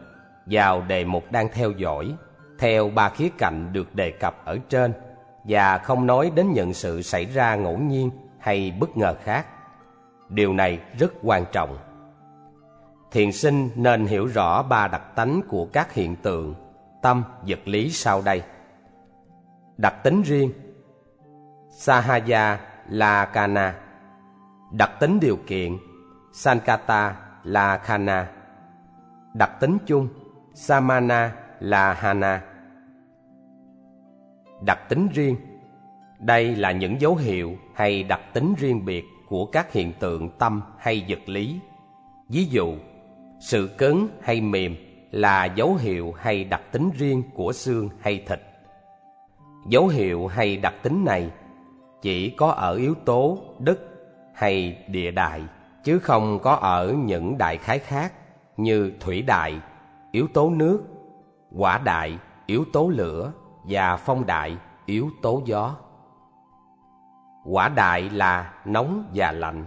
vào 0.46 0.82
đề 0.82 1.06
mục 1.06 1.32
đang 1.32 1.48
theo 1.54 1.72
dõi, 1.72 2.16
theo 2.60 2.90
ba 2.90 3.10
khía 3.10 3.30
cạnh 3.38 3.74
được 3.74 3.96
đề 3.96 4.12
cập 4.12 4.46
ở 4.46 4.58
trên, 4.70 4.94
và 5.44 5.78
không 5.78 6.08
nói 6.08 6.32
đến 6.36 6.54
nhận 6.54 6.74
sự 6.74 7.02
xảy 7.02 7.26
ra 7.26 7.56
ngẫu 7.56 7.78
nhiên 7.78 8.10
hay 8.40 8.74
bất 8.80 8.98
ngờ 8.98 9.16
khác. 9.24 9.48
Điều 10.30 10.54
này 10.54 10.80
rất 11.00 11.14
quan 11.24 11.46
trọng. 11.52 11.78
Thiền 13.12 13.32
sinh 13.32 13.70
nên 13.76 14.06
hiểu 14.06 14.26
rõ 14.26 14.64
ba 14.64 14.88
đặc 14.88 15.16
tánh 15.16 15.42
của 15.48 15.68
các 15.74 15.94
hiện 15.94 16.16
tượng, 16.16 16.56
tâm, 17.02 17.24
vật 17.48 17.68
lý 17.68 17.90
sau 17.90 18.22
đây. 18.22 18.42
Đặc 19.78 19.96
tính 20.04 20.22
riêng 20.22 20.52
Sahaya 21.70 22.60
là 22.90 23.26
Kana. 23.26 23.76
Đặc 24.72 24.92
tính 25.00 25.20
điều 25.20 25.38
kiện 25.48 25.78
Sankata 26.34 27.16
là 27.44 27.78
Khana. 27.78 28.32
Đặc 29.34 29.52
tính 29.60 29.78
chung 29.86 30.08
Samana 30.54 31.36
là 31.60 31.94
Hana. 31.94 32.42
Đặc 34.62 34.90
tính 34.90 35.08
riêng 35.14 35.36
Đây 36.20 36.56
là 36.56 36.72
những 36.72 37.02
dấu 37.02 37.16
hiệu 37.16 37.58
hay 37.76 38.04
đặc 38.04 38.22
tính 38.34 38.56
riêng 38.58 38.86
biệt 38.86 39.06
của 39.28 39.46
các 39.46 39.74
hiện 39.74 39.94
tượng 40.00 40.30
tâm 40.30 40.62
hay 40.78 41.06
vật 41.10 41.30
lý. 41.30 41.60
Ví 42.30 42.46
dụ, 42.46 42.76
sự 43.40 43.70
cứng 43.78 44.08
hay 44.22 44.42
mềm 44.42 44.76
là 45.12 45.46
dấu 45.46 45.76
hiệu 45.76 46.14
hay 46.18 46.44
đặc 46.44 46.62
tính 46.72 46.90
riêng 46.98 47.24
của 47.34 47.54
xương 47.54 47.90
hay 48.00 48.24
thịt 48.28 48.42
Dấu 49.68 49.88
hiệu 49.88 50.28
hay 50.28 50.58
đặc 50.58 50.74
tính 50.84 51.06
này 51.06 51.32
chỉ 52.02 52.30
có 52.30 52.52
ở 52.52 52.76
yếu 52.76 52.96
tố 53.06 53.38
đất 53.60 53.80
hay 54.34 54.84
địa 54.88 55.12
đại 55.12 55.42
chứ 55.84 56.00
không 56.00 56.40
có 56.40 56.54
ở 56.54 56.94
những 56.94 57.38
đại 57.38 57.58
khái 57.58 57.80
khác 57.80 58.14
như 58.58 58.94
thủy 59.00 59.22
đại, 59.22 59.62
yếu 60.12 60.28
tố 60.34 60.50
nước, 60.50 60.84
quả 61.56 61.78
đại, 61.78 62.18
yếu 62.46 62.66
tố 62.74 62.90
lửa 62.90 63.32
và 63.64 63.98
phong 63.98 64.26
đại, 64.26 64.58
yếu 64.86 65.10
tố 65.22 65.42
gió. 65.46 65.76
Quả 67.46 67.70
đại 67.70 68.10
là 68.10 68.54
nóng 68.66 69.04
và 69.14 69.32
lạnh, 69.32 69.66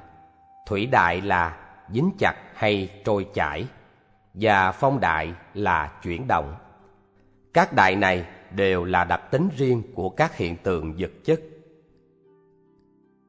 thủy 0.67 0.87
đại 0.87 1.21
là 1.21 1.57
dính 1.93 2.11
chặt 2.19 2.35
hay 2.55 3.03
trôi 3.05 3.27
chảy 3.35 3.67
và 4.35 4.73
phong 4.73 5.01
đại 5.01 5.35
là 5.55 5.93
chuyển 6.03 6.27
động. 6.29 6.55
Các 7.55 7.73
đại 7.73 7.97
này 7.97 8.27
đều 8.55 8.85
là 8.85 9.05
đặc 9.05 9.31
tính 9.31 9.49
riêng 9.57 9.83
của 9.95 10.09
các 10.09 10.37
hiện 10.37 10.57
tượng 10.57 10.95
vật 10.99 11.11
chất. 11.25 11.41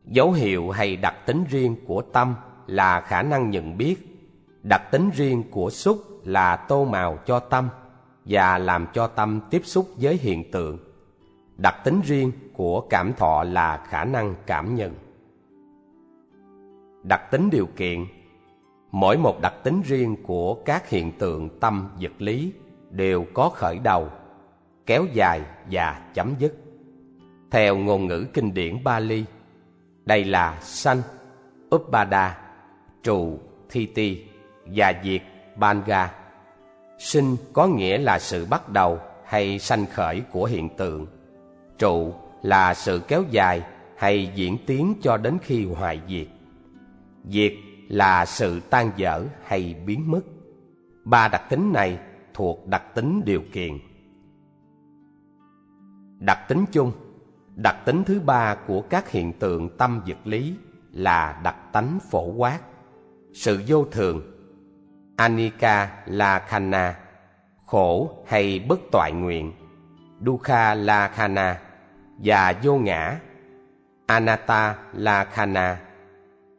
Dấu 0.05 0.31
hiệu 0.31 0.69
hay 0.69 0.95
đặc 0.95 1.15
tính 1.25 1.43
riêng 1.49 1.75
của 1.87 2.01
tâm 2.01 2.35
là 2.67 3.01
khả 3.01 3.21
năng 3.21 3.49
nhận 3.49 3.77
biết, 3.77 3.95
đặc 4.63 4.81
tính 4.91 5.09
riêng 5.13 5.43
của 5.51 5.69
xúc 5.69 5.97
là 6.25 6.55
tô 6.55 6.85
màu 6.85 7.19
cho 7.25 7.39
tâm 7.39 7.69
và 8.25 8.57
làm 8.57 8.87
cho 8.93 9.07
tâm 9.07 9.39
tiếp 9.49 9.61
xúc 9.63 9.87
với 9.97 10.15
hiện 10.15 10.51
tượng. 10.51 10.77
Đặc 11.57 11.75
tính 11.83 12.01
riêng 12.05 12.31
của 12.53 12.81
cảm 12.81 13.13
thọ 13.13 13.43
là 13.43 13.85
khả 13.87 14.03
năng 14.03 14.35
cảm 14.45 14.75
nhận. 14.75 14.93
Đặc 17.03 17.31
tính 17.31 17.49
điều 17.49 17.67
kiện 17.75 18.05
Mỗi 18.91 19.17
một 19.17 19.41
đặc 19.41 19.53
tính 19.63 19.81
riêng 19.81 20.15
của 20.23 20.53
các 20.53 20.89
hiện 20.89 21.11
tượng 21.11 21.59
tâm 21.59 21.89
vật 22.01 22.11
lý 22.17 22.53
đều 22.89 23.25
có 23.33 23.49
khởi 23.49 23.79
đầu, 23.79 24.09
kéo 24.85 25.05
dài 25.13 25.41
và 25.71 26.01
chấm 26.13 26.35
dứt. 26.39 26.53
Theo 27.51 27.77
ngôn 27.77 28.07
ngữ 28.07 28.25
kinh 28.33 28.53
điển 28.53 28.83
Bali, 28.83 29.25
đây 30.05 30.23
là 30.23 30.59
sanh, 30.61 31.01
uppada, 31.75 32.37
trụ, 33.03 33.39
thi 33.69 33.85
ti 33.85 34.25
và 34.65 34.93
diệt, 35.03 35.21
banga. 35.55 36.13
Sinh 36.99 37.35
có 37.53 37.67
nghĩa 37.67 37.97
là 37.97 38.19
sự 38.19 38.45
bắt 38.45 38.69
đầu 38.69 38.99
hay 39.25 39.59
sanh 39.59 39.85
khởi 39.85 40.21
của 40.31 40.45
hiện 40.45 40.69
tượng. 40.77 41.07
Trụ 41.77 42.13
là 42.41 42.73
sự 42.73 43.01
kéo 43.07 43.23
dài 43.29 43.61
hay 43.97 44.31
diễn 44.35 44.57
tiến 44.65 44.93
cho 45.01 45.17
đến 45.17 45.37
khi 45.41 45.65
hoại 45.65 46.01
diệt. 46.07 46.27
Diệt 47.29 47.53
là 47.91 48.25
sự 48.25 48.59
tan 48.69 48.91
dở 48.95 49.25
hay 49.45 49.75
biến 49.85 50.11
mất. 50.11 50.21
Ba 51.05 51.27
đặc 51.27 51.43
tính 51.49 51.73
này 51.73 51.99
thuộc 52.33 52.67
đặc 52.67 52.83
tính 52.95 53.21
điều 53.25 53.41
kiện. 53.53 53.77
Đặc 56.19 56.39
tính 56.47 56.65
chung 56.71 56.91
Đặc 57.55 57.75
tính 57.85 58.03
thứ 58.03 58.19
ba 58.19 58.55
của 58.67 58.81
các 58.81 59.09
hiện 59.09 59.33
tượng 59.33 59.77
tâm 59.77 60.01
vật 60.07 60.17
lý 60.23 60.55
là 60.91 61.39
đặc 61.43 61.55
tánh 61.71 61.99
phổ 62.11 62.33
quát, 62.33 62.59
sự 63.33 63.63
vô 63.67 63.85
thường. 63.91 64.21
Anika 65.17 66.03
là 66.05 66.39
khana, 66.39 66.95
khổ 67.65 68.23
hay 68.27 68.65
bất 68.69 68.79
toại 68.91 69.11
nguyện. 69.11 69.53
Dukha 70.25 70.75
là 70.75 71.07
khana 71.07 71.61
và 72.17 72.53
vô 72.63 72.75
ngã. 72.75 73.19
Anatta 74.05 74.75
là 74.93 75.23
khana. 75.23 75.79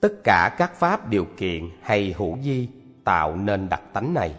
Tất 0.03 0.25
cả 0.25 0.55
các 0.59 0.75
pháp 0.75 1.09
điều 1.09 1.27
kiện 1.37 1.71
hay 1.83 2.15
hữu 2.19 2.39
di 2.43 2.69
tạo 3.05 3.37
nên 3.37 3.69
đặc 3.69 3.83
tánh 3.93 4.15
này. 4.15 4.35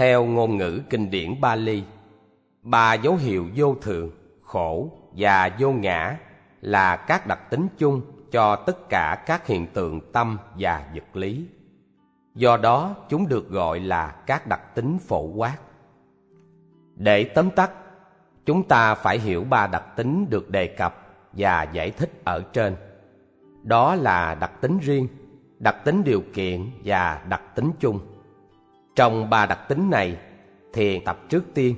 Theo 0.00 0.24
ngôn 0.24 0.56
ngữ 0.56 0.80
kinh 0.90 1.10
điển 1.10 1.40
Bali, 1.40 1.82
ba 2.62 2.94
dấu 2.94 3.16
hiệu 3.16 3.48
vô 3.56 3.74
thường, 3.82 4.10
khổ 4.42 4.90
và 5.12 5.50
vô 5.58 5.72
ngã 5.72 6.16
là 6.60 6.96
các 6.96 7.26
đặc 7.26 7.50
tính 7.50 7.66
chung 7.78 8.02
cho 8.30 8.56
tất 8.56 8.88
cả 8.88 9.22
các 9.26 9.46
hiện 9.46 9.66
tượng 9.66 10.00
tâm 10.12 10.38
và 10.58 10.84
vật 10.94 11.16
lý. 11.16 11.46
Do 12.34 12.56
đó, 12.56 12.96
chúng 13.08 13.28
được 13.28 13.50
gọi 13.50 13.80
là 13.80 14.14
các 14.26 14.46
đặc 14.46 14.74
tính 14.74 14.98
phổ 14.98 15.22
quát. 15.22 15.56
Để 16.96 17.24
tóm 17.24 17.50
tắt, 17.50 17.70
chúng 18.46 18.62
ta 18.62 18.94
phải 18.94 19.18
hiểu 19.18 19.44
ba 19.44 19.66
đặc 19.66 19.96
tính 19.96 20.26
được 20.30 20.50
đề 20.50 20.66
cập 20.66 20.94
và 21.32 21.62
giải 21.62 21.90
thích 21.90 22.10
ở 22.24 22.42
trên. 22.52 22.76
Đó 23.62 23.94
là 23.94 24.34
đặc 24.34 24.60
tính 24.60 24.78
riêng, 24.78 25.08
đặc 25.58 25.76
tính 25.84 26.04
điều 26.04 26.22
kiện 26.34 26.70
và 26.84 27.22
đặc 27.28 27.42
tính 27.54 27.70
chung. 27.80 28.00
Trong 28.96 29.30
ba 29.30 29.46
đặc 29.46 29.68
tính 29.68 29.90
này, 29.90 30.16
thiền 30.72 31.04
tập 31.04 31.20
trước 31.28 31.44
tiên 31.54 31.74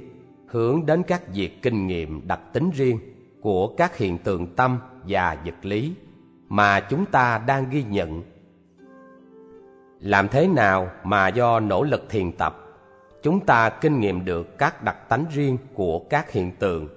hướng 0.46 0.86
đến 0.86 1.02
các 1.02 1.34
việc 1.34 1.62
kinh 1.62 1.86
nghiệm 1.86 2.28
đặc 2.28 2.40
tính 2.52 2.70
riêng 2.74 2.98
của 3.40 3.74
các 3.76 3.96
hiện 3.96 4.18
tượng 4.18 4.46
tâm 4.56 4.78
và 5.08 5.36
vật 5.44 5.54
lý 5.62 5.94
mà 6.48 6.80
chúng 6.80 7.06
ta 7.06 7.38
đang 7.46 7.70
ghi 7.70 7.82
nhận. 7.82 8.22
Làm 10.00 10.28
thế 10.28 10.48
nào 10.48 10.90
mà 11.04 11.28
do 11.28 11.60
nỗ 11.60 11.82
lực 11.82 12.10
thiền 12.10 12.32
tập, 12.32 12.56
chúng 13.22 13.40
ta 13.40 13.68
kinh 13.70 14.00
nghiệm 14.00 14.24
được 14.24 14.58
các 14.58 14.82
đặc 14.82 15.08
tánh 15.08 15.24
riêng 15.32 15.58
của 15.74 15.98
các 15.98 16.32
hiện 16.32 16.52
tượng. 16.58 16.88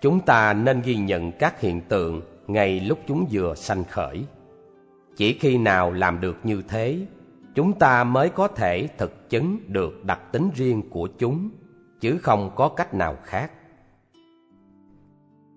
Chúng 0.00 0.20
ta 0.20 0.52
nên 0.52 0.80
ghi 0.84 0.96
nhận 0.96 1.32
các 1.32 1.60
hiện 1.60 1.80
tượng 1.80 2.20
ngay 2.46 2.80
lúc 2.80 2.98
chúng 3.08 3.26
vừa 3.30 3.54
sanh 3.54 3.84
khởi. 3.84 4.24
chỉ 5.16 5.38
khi 5.40 5.58
nào 5.58 5.92
làm 5.92 6.20
được 6.20 6.36
như 6.42 6.62
thế 6.68 6.98
chúng 7.54 7.78
ta 7.78 8.04
mới 8.04 8.28
có 8.28 8.48
thể 8.48 8.88
thực 8.98 9.30
chứng 9.30 9.58
được 9.66 10.04
đặc 10.04 10.32
tính 10.32 10.50
riêng 10.54 10.82
của 10.90 11.06
chúng, 11.18 11.50
chứ 12.00 12.18
không 12.22 12.50
có 12.56 12.68
cách 12.68 12.94
nào 12.94 13.16
khác. 13.24 13.52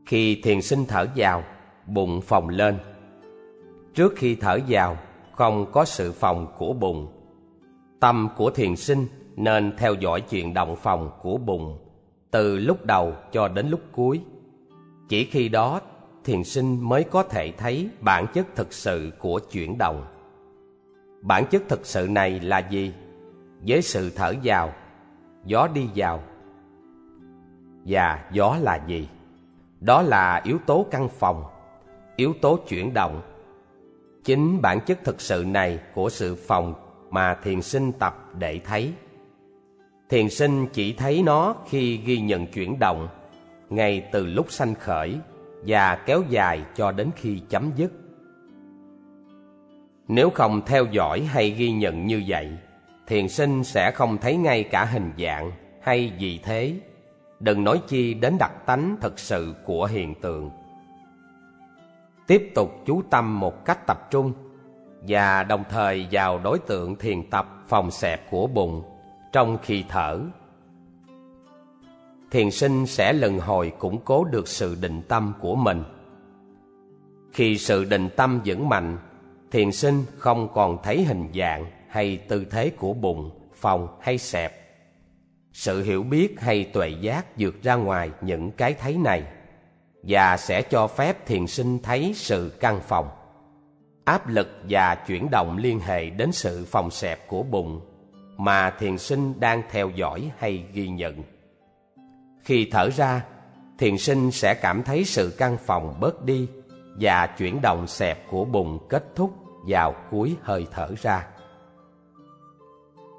Khi 0.06 0.42
thiền 0.44 0.62
sinh 0.62 0.86
thở 0.88 1.06
vào, 1.16 1.44
bụng 1.88 2.22
phồng 2.22 2.50
lên. 2.50 2.78
Trước 3.94 4.14
khi 4.16 4.36
thở 4.36 4.60
vào, 4.68 4.98
không 5.36 5.72
có 5.72 5.86
sự 5.86 6.12
phồng 6.12 6.48
của 6.58 6.74
bụng. 6.74 7.08
Tâm 8.00 8.30
của 8.38 8.50
thiền 8.50 8.76
sinh 8.76 9.08
nên 9.36 9.74
theo 9.78 9.94
dõi 9.94 10.22
chuyện 10.22 10.54
động 10.54 10.76
phòng 10.76 11.12
của 11.22 11.38
bụng, 11.38 11.78
từ 12.32 12.58
lúc 12.58 12.86
đầu 12.86 13.14
cho 13.32 13.48
đến 13.48 13.70
lúc 13.70 13.80
cuối. 13.92 14.22
Chỉ 15.10 15.26
khi 15.26 15.50
đó, 15.50 15.82
thiền 16.24 16.44
sinh 16.44 16.90
mới 16.90 17.04
có 17.04 17.24
thể 17.24 17.52
thấy 17.52 17.90
bản 18.02 18.26
chất 18.34 18.48
thực 18.56 18.74
sự 18.74 19.12
của 19.20 19.40
chuyển 19.52 19.78
động 19.78 20.06
bản 21.26 21.46
chất 21.46 21.64
thực 21.70 21.86
sự 21.86 22.08
này 22.08 22.40
là 22.40 22.60
gì? 22.60 22.94
Với 23.68 23.82
sự 23.82 24.12
thở 24.16 24.34
vào, 24.44 24.74
gió 25.46 25.68
đi 25.74 25.90
vào. 25.96 26.24
Và 27.86 28.26
gió 28.32 28.58
là 28.62 28.80
gì? 28.88 29.10
Đó 29.80 30.02
là 30.02 30.42
yếu 30.44 30.58
tố 30.66 30.86
căn 30.92 31.10
phòng, 31.10 31.44
yếu 32.16 32.34
tố 32.42 32.60
chuyển 32.68 32.94
động. 32.94 33.22
Chính 34.24 34.62
bản 34.62 34.80
chất 34.86 35.00
thực 35.04 35.22
sự 35.22 35.46
này 35.48 35.80
của 35.94 36.10
sự 36.10 36.36
phòng 36.36 36.74
mà 37.10 37.38
thiền 37.44 37.62
sinh 37.62 37.92
tập 37.92 38.30
để 38.40 38.60
thấy. 38.66 38.94
Thiền 40.10 40.30
sinh 40.30 40.68
chỉ 40.74 40.94
thấy 40.94 41.24
nó 41.24 41.56
khi 41.70 41.98
ghi 41.98 42.20
nhận 42.20 42.48
chuyển 42.48 42.80
động, 42.80 43.08
ngay 43.70 44.10
từ 44.12 44.26
lúc 44.26 44.52
sanh 44.52 44.76
khởi 44.76 45.18
và 45.66 45.96
kéo 45.96 46.24
dài 46.30 46.62
cho 46.76 46.92
đến 46.92 47.10
khi 47.16 47.42
chấm 47.50 47.72
dứt 47.76 47.92
nếu 50.08 50.30
không 50.30 50.62
theo 50.66 50.86
dõi 50.86 51.22
hay 51.22 51.50
ghi 51.50 51.72
nhận 51.72 52.06
như 52.08 52.24
vậy, 52.28 52.58
thiền 53.08 53.30
sinh 53.30 53.64
sẽ 53.64 53.92
không 53.92 54.18
thấy 54.18 54.38
ngay 54.38 54.64
cả 54.64 54.86
hình 54.86 55.12
dạng 55.20 55.52
hay 55.82 56.12
gì 56.18 56.40
thế. 56.44 56.74
Đừng 57.40 57.64
nói 57.64 57.82
chi 57.88 58.14
đến 58.14 58.38
đặc 58.38 58.52
tánh 58.66 58.98
thực 59.02 59.20
sự 59.20 59.56
của 59.66 59.86
hiện 59.86 60.16
tượng. 60.22 60.50
Tiếp 62.28 62.52
tục 62.56 62.82
chú 62.86 63.02
tâm 63.10 63.40
một 63.40 63.66
cách 63.66 63.88
tập 63.88 64.08
trung 64.12 64.34
và 65.08 65.44
đồng 65.44 65.64
thời 65.70 66.08
vào 66.12 66.40
đối 66.40 66.60
tượng 66.60 66.96
thiền 66.96 67.30
tập 67.30 67.64
phòng 67.68 67.92
xẹp 67.92 68.32
của 68.32 68.48
bụng 68.48 68.84
trong 69.32 69.58
khi 69.64 69.84
thở. 69.90 70.20
Thiền 72.32 72.52
sinh 72.52 72.86
sẽ 72.86 73.14
lần 73.14 73.40
hồi 73.40 73.72
củng 73.80 74.00
cố 74.06 74.24
được 74.24 74.48
sự 74.48 74.78
định 74.82 75.02
tâm 75.08 75.34
của 75.40 75.56
mình. 75.56 75.84
Khi 77.34 77.58
sự 77.58 77.86
định 77.86 78.10
tâm 78.16 78.42
vững 78.46 78.70
mạnh 78.70 78.98
thiền 79.56 79.72
sinh 79.72 80.06
không 80.18 80.54
còn 80.54 80.84
thấy 80.84 81.04
hình 81.04 81.30
dạng 81.36 81.66
hay 81.90 82.18
tư 82.18 82.46
thế 82.52 82.70
của 82.70 82.94
bụng, 82.94 83.50
phòng 83.54 83.88
hay 84.02 84.18
xẹp. 84.18 84.54
Sự 85.54 85.84
hiểu 85.84 86.04
biết 86.04 86.42
hay 86.42 86.64
tuệ 86.64 86.90
giác 87.02 87.26
vượt 87.38 87.64
ra 87.64 87.76
ngoài 87.76 88.10
những 88.22 88.52
cái 88.52 88.74
thấy 88.74 88.98
này, 88.98 89.24
và 90.04 90.38
sẽ 90.38 90.62
cho 90.62 90.88
phép 90.88 91.26
thiền 91.26 91.48
sinh 91.48 91.80
thấy 91.84 92.12
sự 92.16 92.58
căng 92.60 92.80
phòng. 92.88 93.10
Áp 94.06 94.28
lực 94.28 94.48
và 94.70 94.96
chuyển 94.96 95.30
động 95.32 95.58
liên 95.58 95.80
hệ 95.80 96.10
đến 96.10 96.32
sự 96.32 96.66
phòng 96.66 96.92
xẹp 96.92 97.28
của 97.28 97.44
bụng 97.44 97.82
mà 98.38 98.70
thiền 98.70 98.98
sinh 98.98 99.40
đang 99.40 99.62
theo 99.72 99.90
dõi 99.90 100.32
hay 100.38 100.64
ghi 100.74 100.88
nhận. 100.88 101.24
Khi 102.44 102.68
thở 102.72 102.90
ra, 102.90 103.26
thiền 103.78 103.98
sinh 103.98 104.32
sẽ 104.32 104.54
cảm 104.54 104.84
thấy 104.84 105.04
sự 105.04 105.36
căng 105.38 105.58
phòng 105.58 105.98
bớt 106.00 106.26
đi 106.26 106.48
và 107.00 107.28
chuyển 107.28 107.62
động 107.62 107.88
xẹp 107.88 108.30
của 108.30 108.46
bụng 108.46 108.80
kết 108.90 109.04
thúc 109.16 109.45
vào 109.68 109.96
cuối 110.12 110.36
hơi 110.42 110.68
thở 110.72 110.88
ra. 111.02 111.28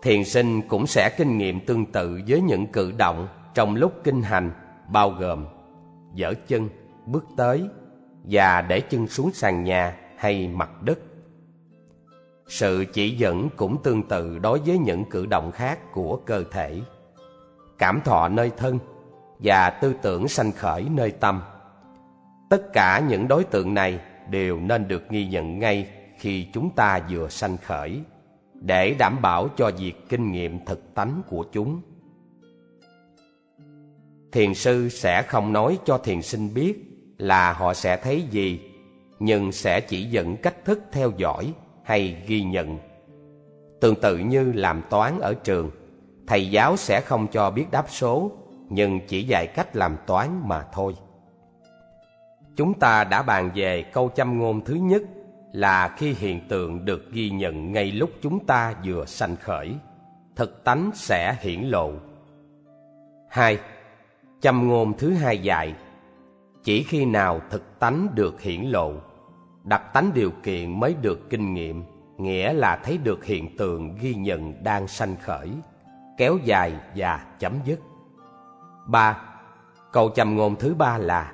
Thiền 0.03 0.25
sinh 0.25 0.63
cũng 0.69 0.87
sẽ 0.87 1.15
kinh 1.19 1.39
nghiệm 1.39 1.61
tương 1.61 1.87
tự 1.87 2.21
với 2.29 2.41
những 2.41 2.67
cử 2.67 2.93
động 2.99 3.29
trong 3.55 3.75
lúc 3.77 3.93
kinh 4.05 4.23
hành, 4.23 4.51
bao 4.89 5.11
gồm 5.11 5.47
dở 6.15 6.35
chân, 6.47 6.69
bước 7.07 7.25
tới 7.37 7.69
và 8.25 8.61
để 8.61 8.81
chân 8.81 9.07
xuống 9.07 9.31
sàn 9.33 9.65
nhà 9.65 9.97
hay 10.17 10.49
mặt 10.49 10.83
đất. 10.83 10.99
Sự 12.49 12.85
chỉ 12.93 13.11
dẫn 13.11 13.49
cũng 13.57 13.83
tương 13.83 14.03
tự 14.03 14.39
đối 14.39 14.59
với 14.59 14.79
những 14.79 15.05
cử 15.05 15.27
động 15.27 15.53
khác 15.53 15.93
của 15.93 16.17
cơ 16.27 16.45
thể. 16.53 16.81
Cảm 17.79 18.01
thọ 18.05 18.29
nơi 18.29 18.51
thân 18.57 18.79
và 19.39 19.71
tư 19.71 19.95
tưởng 20.03 20.29
sanh 20.29 20.53
khởi 20.53 20.87
nơi 20.91 21.11
tâm. 21.11 21.43
Tất 22.51 22.73
cả 22.73 23.03
những 23.09 23.29
đối 23.29 23.45
tượng 23.45 23.75
này 23.75 24.01
đều 24.31 24.61
nên 24.61 24.89
được 24.89 25.09
ghi 25.11 25.27
nhận 25.27 25.59
ngay 25.59 25.89
khi 26.19 26.47
chúng 26.53 26.71
ta 26.71 27.01
vừa 27.11 27.29
sanh 27.29 27.57
khởi, 27.57 28.01
để 28.55 28.95
đảm 28.99 29.23
bảo 29.23 29.49
cho 29.57 29.71
việc 29.79 30.09
kinh 30.09 30.33
nghiệm 30.33 30.65
thực 30.65 30.95
tánh 30.95 31.23
của 31.29 31.45
chúng. 31.53 31.81
Thiền 34.33 34.55
sư 34.55 34.89
sẽ 34.89 35.23
không 35.23 35.53
nói 35.53 35.79
cho 35.85 35.99
thiền 35.99 36.23
sinh 36.23 36.55
biết 36.55 36.75
là 37.19 37.53
họ 37.53 37.75
sẽ 37.75 37.97
thấy 37.97 38.23
gì, 38.31 38.61
nhưng 39.19 39.53
sẽ 39.53 39.81
chỉ 39.81 40.05
dẫn 40.05 40.37
cách 40.37 40.65
thức 40.65 40.83
theo 40.93 41.13
dõi 41.17 41.53
hay 41.85 42.23
ghi 42.27 42.43
nhận. 42.43 42.79
Tương 43.81 44.01
tự 44.01 44.19
như 44.19 44.53
làm 44.53 44.83
toán 44.91 45.21
ở 45.21 45.35
trường, 45.35 45.71
thầy 46.27 46.51
giáo 46.51 46.77
sẽ 46.77 47.01
không 47.01 47.27
cho 47.33 47.51
biết 47.51 47.67
đáp 47.71 47.87
số, 47.89 48.33
nhưng 48.69 49.01
chỉ 49.09 49.23
dạy 49.23 49.47
cách 49.47 49.77
làm 49.77 49.97
toán 50.07 50.29
mà 50.45 50.67
thôi. 50.73 50.95
Chúng 52.57 52.75
ta 52.75 53.05
đã 53.05 53.23
bàn 53.23 53.51
về 53.55 53.83
câu 53.83 54.11
châm 54.15 54.39
ngôn 54.39 54.65
thứ 54.65 54.75
nhất 54.75 55.03
là 55.57 55.89
khi 55.89 56.13
hiện 56.13 56.49
tượng 56.49 56.85
được 56.85 57.13
ghi 57.13 57.31
nhận 57.31 57.73
ngay 57.73 57.93
lúc 57.93 58.11
chúng 58.23 58.47
ta 58.47 58.75
vừa 58.85 59.05
sanh 59.05 59.37
khởi, 59.37 59.75
thực 60.37 60.65
tánh 60.65 60.91
sẽ 60.95 61.37
hiển 61.41 61.61
lộ. 61.61 61.93
Hai, 63.31 63.59
châm 64.41 64.69
ngôn 64.69 64.99
thứ 64.99 65.15
hai 65.15 65.39
dạy, 65.39 65.75
chỉ 66.65 66.83
khi 66.83 67.05
nào 67.05 67.41
thực 67.51 67.79
tánh 67.79 68.09
được 68.15 68.41
hiển 68.41 68.63
lộ 68.63 68.93
đặc 69.65 69.83
tánh 69.93 70.11
điều 70.15 70.31
kiện 70.43 70.81
mới 70.81 70.95
được 71.03 71.31
kinh 71.31 71.55
nghiệm, 71.55 71.85
nghĩa 72.19 72.53
là 72.53 72.77
thấy 72.77 72.99
được 72.99 73.25
hiện 73.25 73.57
tượng 73.57 73.97
ghi 74.01 74.15
nhận 74.15 74.65
đang 74.65 74.89
sanh 74.89 75.17
khởi, 75.23 75.51
kéo 76.19 76.39
dài 76.45 76.73
và 76.97 77.25
chấm 77.39 77.53
dứt. 77.65 77.81
Ba, 78.87 79.19
câu 79.93 80.11
châm 80.15 80.37
ngôn 80.37 80.57
thứ 80.57 80.75
ba 80.75 80.99
là, 80.99 81.33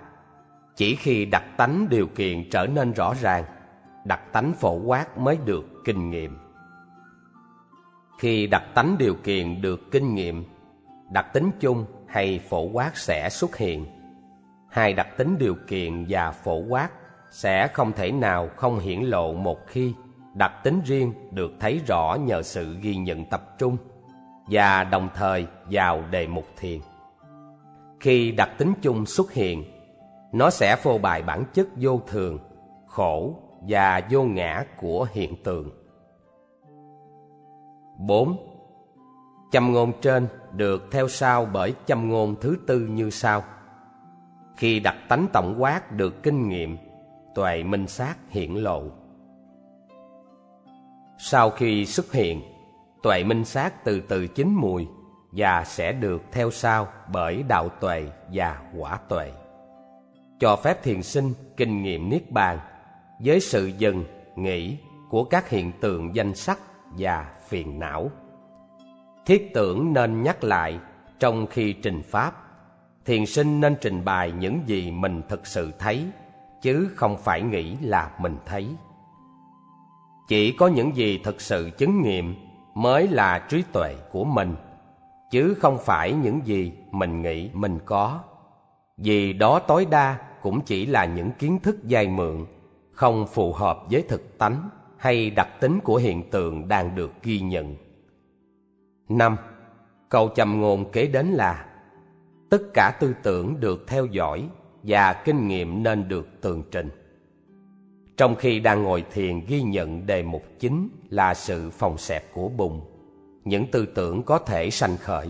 chỉ 0.76 0.94
khi 0.94 1.24
đặc 1.24 1.44
tánh 1.56 1.88
điều 1.88 2.06
kiện 2.06 2.50
trở 2.50 2.66
nên 2.66 2.92
rõ 2.92 3.14
ràng 3.20 3.44
đặc 4.04 4.20
tánh 4.32 4.52
phổ 4.52 4.74
quát 4.74 5.18
mới 5.18 5.38
được 5.44 5.64
kinh 5.84 6.10
nghiệm. 6.10 6.38
Khi 8.18 8.46
đặc 8.46 8.62
tánh 8.74 8.98
điều 8.98 9.14
kiện 9.14 9.62
được 9.62 9.90
kinh 9.90 10.14
nghiệm 10.14 10.44
đặc 11.10 11.26
tính 11.32 11.50
chung 11.60 11.84
hay 12.06 12.38
phổ 12.38 12.62
quát 12.62 12.96
sẽ 12.96 13.28
xuất 13.30 13.56
hiện. 13.56 13.86
Hai 14.70 14.92
đặc 14.92 15.08
tính 15.16 15.38
điều 15.38 15.54
kiện 15.68 16.06
và 16.08 16.30
phổ 16.30 16.56
quát 16.56 16.88
sẽ 17.30 17.68
không 17.68 17.92
thể 17.92 18.12
nào 18.12 18.48
không 18.56 18.78
hiển 18.78 19.00
lộ 19.00 19.32
một 19.32 19.66
khi 19.66 19.94
đặc 20.34 20.52
tính 20.64 20.80
riêng 20.84 21.12
được 21.30 21.52
thấy 21.60 21.80
rõ 21.86 22.16
nhờ 22.20 22.42
sự 22.42 22.76
ghi 22.80 22.96
nhận 22.96 23.24
tập 23.24 23.58
trung 23.58 23.76
và 24.46 24.84
đồng 24.84 25.08
thời 25.14 25.46
vào 25.70 26.02
đề 26.10 26.26
mục 26.26 26.46
thiền. 26.56 26.80
Khi 28.00 28.32
đặc 28.32 28.50
tính 28.58 28.72
chung 28.82 29.06
xuất 29.06 29.32
hiện, 29.32 29.64
nó 30.32 30.50
sẽ 30.50 30.76
phô 30.76 30.98
bày 30.98 31.22
bản 31.22 31.44
chất 31.54 31.68
vô 31.76 32.00
thường, 32.06 32.38
khổ 32.86 33.34
và 33.68 34.00
vô 34.10 34.22
ngã 34.22 34.64
của 34.76 35.06
hiện 35.12 35.34
tượng. 35.44 35.70
4. 37.98 38.36
Châm 39.52 39.72
ngôn 39.72 39.92
trên 40.00 40.28
được 40.52 40.88
theo 40.90 41.08
sau 41.08 41.46
bởi 41.52 41.74
châm 41.86 42.08
ngôn 42.08 42.34
thứ 42.40 42.56
tư 42.66 42.80
như 42.80 43.10
sau. 43.10 43.42
Khi 44.56 44.80
đặt 44.80 44.96
tánh 45.08 45.26
tổng 45.32 45.56
quát 45.58 45.92
được 45.92 46.22
kinh 46.22 46.48
nghiệm, 46.48 46.76
tuệ 47.34 47.62
minh 47.62 47.86
sát 47.86 48.16
hiển 48.30 48.54
lộ. 48.54 48.82
Sau 51.18 51.50
khi 51.50 51.86
xuất 51.86 52.12
hiện, 52.12 52.42
tuệ 53.02 53.24
minh 53.24 53.44
sát 53.44 53.84
từ 53.84 54.00
từ 54.00 54.26
chín 54.26 54.54
mùi 54.54 54.86
và 55.32 55.64
sẽ 55.64 55.92
được 55.92 56.22
theo 56.32 56.50
sau 56.50 56.86
bởi 57.12 57.42
đạo 57.48 57.68
tuệ 57.68 58.06
và 58.32 58.62
quả 58.76 58.98
tuệ. 59.08 59.32
Cho 60.40 60.56
phép 60.56 60.82
thiền 60.82 61.02
sinh 61.02 61.32
kinh 61.56 61.82
nghiệm 61.82 62.10
niết 62.10 62.30
bàn 62.30 62.58
với 63.24 63.40
sự 63.40 63.66
dừng 63.66 64.04
nghĩ 64.36 64.76
của 65.08 65.24
các 65.24 65.48
hiện 65.48 65.72
tượng 65.80 66.14
danh 66.14 66.34
sắc 66.34 66.58
và 66.98 67.26
phiền 67.48 67.78
não. 67.78 68.10
Thiết 69.26 69.50
tưởng 69.54 69.92
nên 69.92 70.22
nhắc 70.22 70.44
lại 70.44 70.78
trong 71.18 71.46
khi 71.46 71.72
trình 71.72 72.02
pháp. 72.02 72.32
Thiền 73.04 73.26
sinh 73.26 73.60
nên 73.60 73.76
trình 73.80 74.04
bày 74.04 74.32
những 74.32 74.60
gì 74.66 74.90
mình 74.90 75.22
thực 75.28 75.46
sự 75.46 75.72
thấy, 75.78 76.06
chứ 76.62 76.88
không 76.94 77.16
phải 77.16 77.42
nghĩ 77.42 77.76
là 77.80 78.10
mình 78.18 78.36
thấy. 78.46 78.68
Chỉ 80.28 80.52
có 80.52 80.68
những 80.68 80.96
gì 80.96 81.20
thực 81.24 81.40
sự 81.40 81.70
chứng 81.78 82.02
nghiệm 82.02 82.34
mới 82.74 83.08
là 83.08 83.46
trí 83.48 83.62
tuệ 83.72 83.94
của 84.12 84.24
mình, 84.24 84.54
chứ 85.30 85.54
không 85.54 85.78
phải 85.84 86.12
những 86.12 86.40
gì 86.44 86.72
mình 86.90 87.22
nghĩ 87.22 87.50
mình 87.52 87.78
có. 87.84 88.20
Vì 88.96 89.32
đó 89.32 89.58
tối 89.58 89.86
đa 89.90 90.16
cũng 90.42 90.60
chỉ 90.60 90.86
là 90.86 91.04
những 91.04 91.30
kiến 91.30 91.58
thức 91.62 91.76
dai 91.90 92.08
mượn 92.08 92.46
không 93.02 93.26
phù 93.26 93.52
hợp 93.52 93.78
với 93.90 94.02
thực 94.02 94.38
tánh 94.38 94.68
hay 94.96 95.30
đặc 95.30 95.48
tính 95.60 95.78
của 95.84 95.96
hiện 95.96 96.30
tượng 96.30 96.68
đang 96.68 96.94
được 96.94 97.10
ghi 97.22 97.40
nhận. 97.40 97.76
năm 99.08 99.36
Câu 100.08 100.30
châm 100.34 100.60
ngôn 100.60 100.92
kế 100.92 101.06
đến 101.06 101.26
là 101.26 101.66
Tất 102.50 102.62
cả 102.74 102.96
tư 103.00 103.14
tưởng 103.22 103.60
được 103.60 103.84
theo 103.86 104.06
dõi 104.06 104.48
và 104.82 105.12
kinh 105.12 105.48
nghiệm 105.48 105.82
nên 105.82 106.08
được 106.08 106.28
tường 106.40 106.62
trình. 106.70 106.88
Trong 108.16 108.34
khi 108.34 108.60
đang 108.60 108.82
ngồi 108.82 109.04
thiền 109.12 109.40
ghi 109.46 109.62
nhận 109.62 110.06
đề 110.06 110.22
mục 110.22 110.42
chính 110.60 110.88
là 111.08 111.34
sự 111.34 111.70
phòng 111.70 111.98
xẹp 111.98 112.34
của 112.34 112.48
bụng, 112.48 112.80
những 113.44 113.66
tư 113.70 113.86
tưởng 113.86 114.22
có 114.22 114.38
thể 114.38 114.70
sanh 114.70 114.96
khởi. 114.96 115.28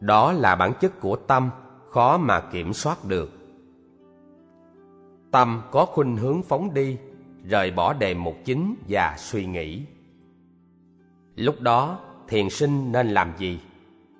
Đó 0.00 0.32
là 0.32 0.56
bản 0.56 0.72
chất 0.80 1.00
của 1.00 1.16
tâm, 1.16 1.50
khó 1.90 2.18
mà 2.18 2.40
kiểm 2.40 2.72
soát 2.72 3.04
được. 3.04 3.41
Tâm 5.32 5.62
có 5.70 5.84
khuynh 5.84 6.16
hướng 6.16 6.42
phóng 6.42 6.74
đi, 6.74 6.96
rời 7.48 7.70
bỏ 7.70 7.92
đề 7.92 8.14
mục 8.14 8.36
chính 8.44 8.76
và 8.88 9.14
suy 9.18 9.46
nghĩ. 9.46 9.82
Lúc 11.36 11.60
đó, 11.60 11.98
thiền 12.28 12.50
sinh 12.50 12.92
nên 12.92 13.08
làm 13.08 13.32
gì? 13.38 13.60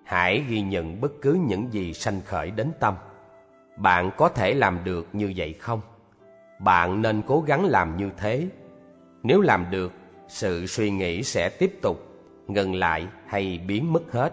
Hãy 0.04 0.44
ghi 0.48 0.60
nhận 0.60 1.00
bất 1.00 1.12
cứ 1.22 1.38
những 1.48 1.72
gì 1.72 1.92
sanh 1.92 2.20
khởi 2.26 2.50
đến 2.50 2.70
tâm. 2.80 2.94
Bạn 3.76 4.10
có 4.16 4.28
thể 4.28 4.54
làm 4.54 4.78
được 4.84 5.08
như 5.12 5.32
vậy 5.36 5.52
không? 5.52 5.80
Bạn 6.58 7.02
nên 7.02 7.22
cố 7.26 7.40
gắng 7.40 7.64
làm 7.64 7.96
như 7.96 8.10
thế. 8.16 8.48
Nếu 9.22 9.40
làm 9.40 9.66
được, 9.70 9.92
sự 10.28 10.66
suy 10.66 10.90
nghĩ 10.90 11.22
sẽ 11.22 11.48
tiếp 11.48 11.78
tục, 11.82 11.96
ngừng 12.46 12.74
lại 12.74 13.06
hay 13.26 13.60
biến 13.66 13.92
mất 13.92 14.12
hết. 14.12 14.32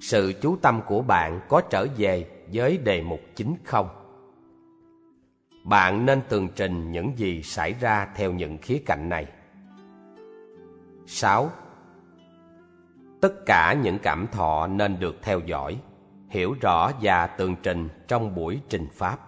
Sự 0.00 0.32
chú 0.42 0.56
tâm 0.62 0.80
của 0.86 1.02
bạn 1.02 1.40
có 1.48 1.60
trở 1.70 1.86
về 1.96 2.26
với 2.52 2.78
đề 2.78 3.02
mục 3.02 3.20
chính 3.34 3.54
không? 3.64 4.01
Bạn 5.64 6.06
nên 6.06 6.20
tường 6.28 6.48
trình 6.56 6.92
những 6.92 7.18
gì 7.18 7.42
xảy 7.42 7.74
ra 7.80 8.08
theo 8.16 8.32
những 8.32 8.58
khía 8.58 8.82
cạnh 8.86 9.08
này. 9.08 9.26
6. 11.06 11.50
Tất 13.20 13.32
cả 13.46 13.76
những 13.82 13.98
cảm 13.98 14.26
thọ 14.32 14.66
nên 14.66 15.00
được 15.00 15.16
theo 15.22 15.40
dõi, 15.46 15.78
hiểu 16.30 16.54
rõ 16.60 16.92
và 17.02 17.26
tường 17.26 17.56
trình 17.62 17.88
trong 18.08 18.34
buổi 18.34 18.60
trình 18.68 18.86
pháp. 18.92 19.18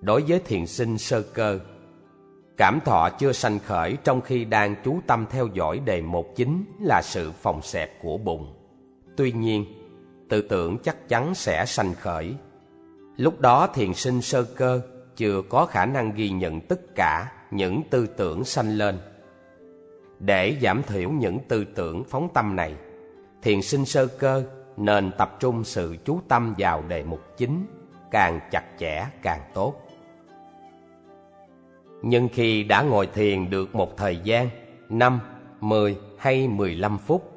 Đối 0.00 0.22
với 0.22 0.40
thiền 0.44 0.66
sinh 0.66 0.98
sơ 0.98 1.22
cơ, 1.22 1.58
cảm 2.56 2.78
thọ 2.84 3.08
chưa 3.18 3.32
sanh 3.32 3.58
khởi 3.58 3.96
trong 4.04 4.20
khi 4.20 4.44
đang 4.44 4.74
chú 4.84 5.00
tâm 5.06 5.26
theo 5.30 5.48
dõi 5.54 5.78
đề 5.84 6.02
một 6.02 6.36
chính 6.36 6.64
là 6.80 7.00
sự 7.04 7.32
phòng 7.32 7.62
xẹp 7.62 8.02
của 8.02 8.18
bụng. 8.18 8.54
Tuy 9.16 9.32
nhiên, 9.32 9.64
tư 10.28 10.42
tưởng 10.42 10.78
chắc 10.78 11.08
chắn 11.08 11.34
sẽ 11.34 11.64
sanh 11.66 11.94
khởi. 11.94 12.34
Lúc 13.16 13.40
đó 13.40 13.66
thiền 13.66 13.94
sinh 13.94 14.22
sơ 14.22 14.44
cơ 14.44 14.80
chưa 15.16 15.42
có 15.42 15.66
khả 15.66 15.86
năng 15.86 16.14
ghi 16.14 16.30
nhận 16.30 16.60
tất 16.60 16.80
cả 16.94 17.32
những 17.50 17.82
tư 17.90 18.06
tưởng 18.06 18.44
sanh 18.44 18.68
lên. 18.68 18.98
Để 20.18 20.56
giảm 20.62 20.82
thiểu 20.82 21.10
những 21.10 21.38
tư 21.48 21.64
tưởng 21.74 22.04
phóng 22.04 22.28
tâm 22.34 22.56
này, 22.56 22.74
thiền 23.42 23.62
sinh 23.62 23.84
sơ 23.84 24.06
cơ 24.06 24.44
nên 24.76 25.10
tập 25.18 25.36
trung 25.40 25.64
sự 25.64 25.96
chú 26.04 26.20
tâm 26.28 26.54
vào 26.58 26.82
đề 26.88 27.02
mục 27.02 27.20
chính, 27.36 27.66
càng 28.10 28.40
chặt 28.50 28.64
chẽ 28.78 29.06
càng 29.22 29.40
tốt. 29.54 29.74
Nhưng 32.02 32.28
khi 32.32 32.64
đã 32.64 32.82
ngồi 32.82 33.06
thiền 33.06 33.50
được 33.50 33.74
một 33.74 33.96
thời 33.96 34.16
gian, 34.24 34.48
5, 34.88 35.20
10 35.60 35.96
hay 36.18 36.48
15 36.48 36.98
phút, 36.98 37.32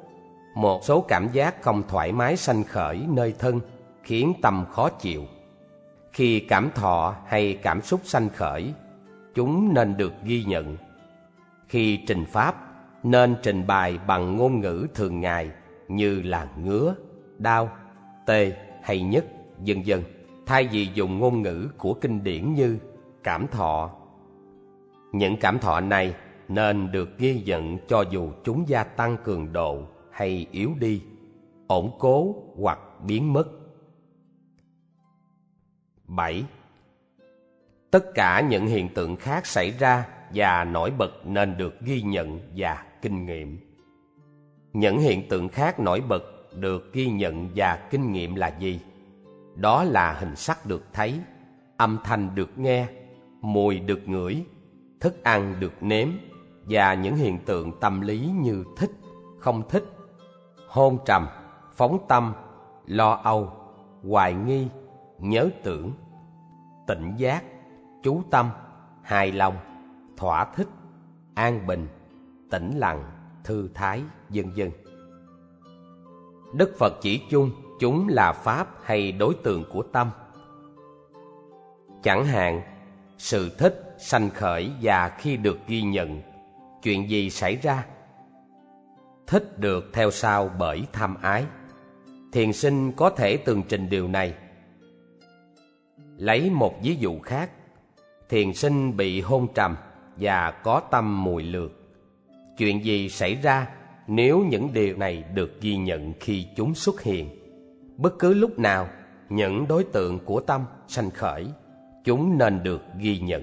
một 0.54 0.84
số 0.84 1.00
cảm 1.00 1.28
giác 1.32 1.62
không 1.62 1.82
thoải 1.88 2.12
mái 2.12 2.36
sanh 2.36 2.64
khởi 2.64 3.04
nơi 3.08 3.34
thân 3.38 3.60
khiến 4.02 4.32
tâm 4.42 4.64
khó 4.70 4.88
chịu. 4.88 5.24
Khi 6.18 6.40
cảm 6.40 6.70
thọ 6.74 7.14
hay 7.26 7.58
cảm 7.62 7.80
xúc 7.80 8.00
sanh 8.04 8.28
khởi, 8.28 8.72
chúng 9.34 9.74
nên 9.74 9.96
được 9.96 10.12
ghi 10.24 10.44
nhận. 10.44 10.76
Khi 11.68 12.00
trình 12.06 12.24
pháp, 12.24 12.54
nên 13.02 13.36
trình 13.42 13.66
bày 13.66 13.98
bằng 14.06 14.36
ngôn 14.36 14.60
ngữ 14.60 14.86
thường 14.94 15.20
ngày 15.20 15.50
như 15.88 16.22
là 16.22 16.48
ngứa, 16.64 16.94
đau, 17.38 17.70
tê 18.26 18.52
hay 18.82 19.02
nhất, 19.02 19.26
vân 19.66 19.82
vân, 19.86 20.02
thay 20.46 20.68
vì 20.72 20.88
dùng 20.94 21.18
ngôn 21.18 21.42
ngữ 21.42 21.68
của 21.78 21.94
kinh 21.94 22.24
điển 22.24 22.54
như 22.54 22.78
cảm 23.22 23.46
thọ. 23.48 23.90
Những 25.12 25.36
cảm 25.36 25.58
thọ 25.58 25.80
này 25.80 26.14
nên 26.48 26.92
được 26.92 27.18
ghi 27.18 27.42
nhận 27.46 27.78
cho 27.88 28.04
dù 28.10 28.30
chúng 28.44 28.68
gia 28.68 28.84
tăng 28.84 29.16
cường 29.24 29.52
độ 29.52 29.82
hay 30.10 30.46
yếu 30.52 30.70
đi, 30.78 31.02
ổn 31.66 31.90
cố 31.98 32.34
hoặc 32.56 32.78
biến 33.06 33.32
mất. 33.32 33.57
7. 36.08 36.44
Tất 37.90 38.14
cả 38.14 38.40
những 38.40 38.66
hiện 38.66 38.88
tượng 38.94 39.16
khác 39.16 39.46
xảy 39.46 39.70
ra 39.70 40.06
và 40.34 40.64
nổi 40.64 40.90
bật 40.98 41.26
nên 41.26 41.56
được 41.56 41.80
ghi 41.80 42.02
nhận 42.02 42.40
và 42.56 42.84
kinh 43.02 43.26
nghiệm. 43.26 43.58
Những 44.72 44.98
hiện 44.98 45.28
tượng 45.28 45.48
khác 45.48 45.80
nổi 45.80 46.00
bật 46.00 46.22
được 46.54 46.92
ghi 46.92 47.06
nhận 47.06 47.50
và 47.54 47.88
kinh 47.90 48.12
nghiệm 48.12 48.34
là 48.34 48.48
gì? 48.58 48.80
Đó 49.54 49.84
là 49.84 50.12
hình 50.12 50.36
sắc 50.36 50.66
được 50.66 50.84
thấy, 50.92 51.20
âm 51.76 51.98
thanh 52.04 52.34
được 52.34 52.58
nghe, 52.58 52.86
mùi 53.40 53.78
được 53.78 54.08
ngửi, 54.08 54.44
thức 55.00 55.24
ăn 55.24 55.54
được 55.60 55.72
nếm 55.80 56.08
và 56.64 56.94
những 56.94 57.16
hiện 57.16 57.38
tượng 57.38 57.80
tâm 57.80 58.00
lý 58.00 58.30
như 58.34 58.64
thích, 58.76 58.90
không 59.38 59.62
thích, 59.68 59.84
hôn 60.68 60.98
trầm, 61.06 61.26
phóng 61.74 61.98
tâm, 62.08 62.32
lo 62.86 63.20
âu, 63.24 63.52
hoài 64.02 64.34
nghi, 64.34 64.66
nhớ 65.18 65.50
tưởng, 65.62 65.92
tỉnh 66.86 67.14
giác, 67.16 67.44
chú 68.02 68.22
tâm, 68.30 68.50
hài 69.02 69.32
lòng, 69.32 69.56
thỏa 70.16 70.44
thích, 70.44 70.68
an 71.34 71.66
bình, 71.66 71.88
tĩnh 72.50 72.78
lặng, 72.78 73.04
thư 73.44 73.68
thái, 73.74 74.02
vân 74.28 74.50
vân. 74.56 74.70
Đức 76.54 76.74
Phật 76.78 76.92
chỉ 77.00 77.22
chung 77.30 77.50
chúng 77.80 78.08
là 78.08 78.32
pháp 78.32 78.68
hay 78.82 79.12
đối 79.12 79.34
tượng 79.34 79.64
của 79.72 79.82
tâm. 79.82 80.10
Chẳng 82.02 82.24
hạn, 82.24 82.62
sự 83.18 83.50
thích 83.58 83.96
sanh 83.98 84.30
khởi 84.30 84.70
và 84.82 85.08
khi 85.08 85.36
được 85.36 85.58
ghi 85.66 85.82
nhận, 85.82 86.22
chuyện 86.82 87.10
gì 87.10 87.30
xảy 87.30 87.56
ra? 87.56 87.86
Thích 89.26 89.58
được 89.58 89.84
theo 89.92 90.10
sau 90.10 90.50
bởi 90.58 90.86
tham 90.92 91.14
ái. 91.22 91.44
Thiền 92.32 92.52
sinh 92.52 92.92
có 92.92 93.10
thể 93.10 93.36
tường 93.36 93.62
trình 93.68 93.88
điều 93.90 94.08
này. 94.08 94.34
Lấy 96.18 96.50
một 96.50 96.82
ví 96.82 96.96
dụ 96.96 97.18
khác, 97.18 97.50
thiền 98.28 98.54
sinh 98.54 98.96
bị 98.96 99.20
hôn 99.20 99.46
trầm 99.54 99.76
và 100.16 100.50
có 100.50 100.80
tâm 100.90 101.24
mùi 101.24 101.42
lược. 101.42 101.70
Chuyện 102.56 102.84
gì 102.84 103.08
xảy 103.08 103.34
ra 103.34 103.68
nếu 104.06 104.44
những 104.50 104.72
điều 104.72 104.96
này 104.96 105.24
được 105.34 105.60
ghi 105.60 105.76
nhận 105.76 106.12
khi 106.20 106.46
chúng 106.56 106.74
xuất 106.74 107.02
hiện? 107.02 107.30
Bất 107.96 108.18
cứ 108.18 108.34
lúc 108.34 108.58
nào, 108.58 108.88
những 109.28 109.68
đối 109.68 109.84
tượng 109.84 110.18
của 110.24 110.40
tâm 110.40 110.64
sanh 110.88 111.10
khởi, 111.10 111.46
chúng 112.04 112.38
nên 112.38 112.62
được 112.62 112.82
ghi 112.98 113.18
nhận. 113.18 113.42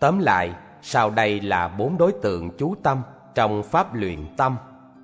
Tóm 0.00 0.18
lại, 0.18 0.52
sau 0.82 1.10
đây 1.10 1.40
là 1.40 1.68
bốn 1.68 1.98
đối 1.98 2.12
tượng 2.22 2.50
chú 2.58 2.74
tâm 2.82 3.02
trong 3.34 3.62
pháp 3.62 3.94
luyện 3.94 4.18
tâm, 4.36 4.56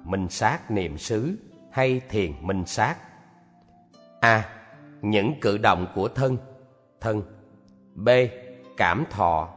minh 0.05 0.29
sát 0.29 0.71
niệm 0.71 0.99
xứ 0.99 1.37
hay 1.71 2.01
thiền 2.11 2.33
minh 2.43 2.67
sát. 2.67 2.97
A. 4.21 4.49
Những 5.03 5.35
cử 5.41 5.59
động 5.59 5.87
của 5.95 6.09
thân, 6.09 6.37
thân. 7.05 7.23
B. 7.95 8.09
Cảm 8.77 9.05
thọ, 9.11 9.49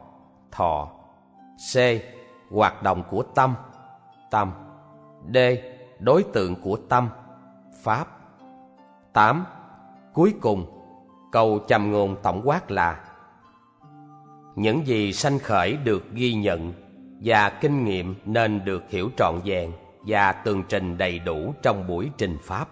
thọ. 0.50 0.88
C. 1.72 1.76
Hoạt 2.50 2.82
động 2.82 3.02
của 3.10 3.22
tâm, 3.22 3.54
tâm. 4.30 4.52
D. 5.34 5.36
Đối 5.98 6.22
tượng 6.22 6.54
của 6.62 6.76
tâm, 6.88 7.08
pháp. 7.82 8.08
8. 9.12 9.44
Cuối 10.12 10.34
cùng, 10.40 10.66
câu 11.32 11.60
châm 11.68 11.92
ngôn 11.92 12.16
tổng 12.22 12.42
quát 12.44 12.70
là 12.70 13.00
những 14.56 14.86
gì 14.86 15.12
sanh 15.12 15.38
khởi 15.38 15.76
được 15.76 16.12
ghi 16.12 16.34
nhận 16.34 16.72
và 17.24 17.50
kinh 17.50 17.84
nghiệm 17.84 18.14
nên 18.24 18.64
được 18.64 18.90
hiểu 18.90 19.10
trọn 19.16 19.40
vẹn 19.44 19.72
và 20.06 20.32
tường 20.32 20.62
trình 20.68 20.98
đầy 20.98 21.18
đủ 21.18 21.54
trong 21.62 21.86
buổi 21.86 22.10
trình 22.18 22.38
pháp. 22.42 22.68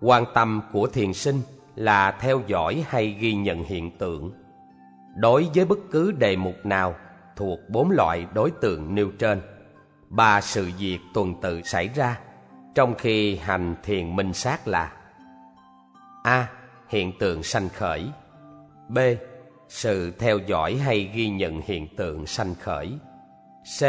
Quan 0.00 0.24
tâm 0.34 0.62
của 0.72 0.86
thiền 0.86 1.12
sinh 1.12 1.40
là 1.76 2.10
theo 2.10 2.40
dõi 2.46 2.84
hay 2.88 3.16
ghi 3.20 3.34
nhận 3.34 3.64
hiện 3.64 3.98
tượng. 3.98 4.32
Đối 5.16 5.48
với 5.54 5.64
bất 5.64 5.78
cứ 5.90 6.12
đề 6.12 6.36
mục 6.36 6.54
nào 6.64 6.94
thuộc 7.36 7.58
bốn 7.68 7.90
loại 7.90 8.26
đối 8.34 8.50
tượng 8.50 8.94
nêu 8.94 9.10
trên, 9.18 9.40
ba 10.08 10.40
sự 10.40 10.70
việc 10.78 10.98
tuần 11.14 11.34
tự 11.42 11.62
xảy 11.62 11.88
ra 11.88 12.18
trong 12.74 12.94
khi 12.98 13.36
hành 13.36 13.74
thiền 13.82 14.16
minh 14.16 14.32
sát 14.32 14.68
là 14.68 14.92
A. 16.24 16.48
Hiện 16.88 17.12
tượng 17.18 17.42
sanh 17.42 17.68
khởi. 17.68 18.06
B. 18.88 18.98
Sự 19.68 20.10
theo 20.18 20.38
dõi 20.38 20.74
hay 20.76 21.10
ghi 21.14 21.28
nhận 21.28 21.60
hiện 21.64 21.96
tượng 21.96 22.26
sanh 22.26 22.54
khởi. 22.54 22.98
C. 23.80 23.82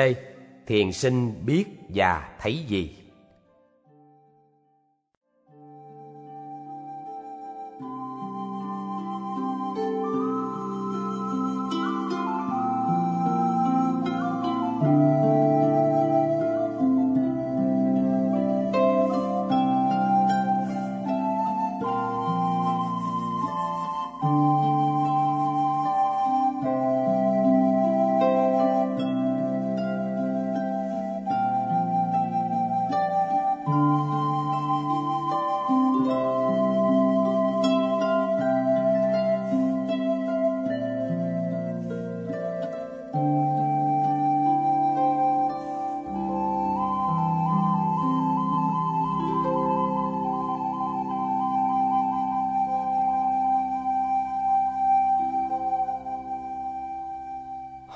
Thiền 0.68 0.92
sinh 0.92 1.46
biết 1.46 1.66
và 1.90 2.30
thấy 2.40 2.58
gì. 2.68 2.97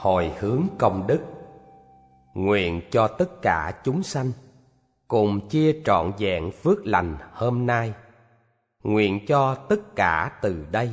Hồi 0.01 0.31
hướng 0.39 0.63
công 0.77 1.07
đức. 1.07 1.21
Nguyện 2.33 2.81
cho 2.91 3.07
tất 3.07 3.41
cả 3.41 3.81
chúng 3.83 4.03
sanh 4.03 4.31
cùng 5.07 5.49
chia 5.49 5.81
trọn 5.85 6.11
vẹn 6.19 6.51
phước 6.51 6.85
lành 6.85 7.17
hôm 7.33 7.65
nay. 7.65 7.93
Nguyện 8.83 9.25
cho 9.27 9.55
tất 9.55 9.95
cả 9.95 10.39
từ 10.41 10.65
đây 10.71 10.89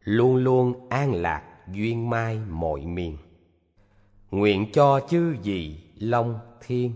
luôn 0.00 0.36
luôn 0.36 0.88
an 0.88 1.14
lạc 1.14 1.42
duyên 1.72 2.10
mai 2.10 2.38
mọi 2.50 2.80
miền. 2.80 3.16
Nguyện 4.30 4.72
cho 4.72 5.00
chư 5.08 5.36
vị 5.42 5.76
long 5.98 6.38
thiên 6.66 6.92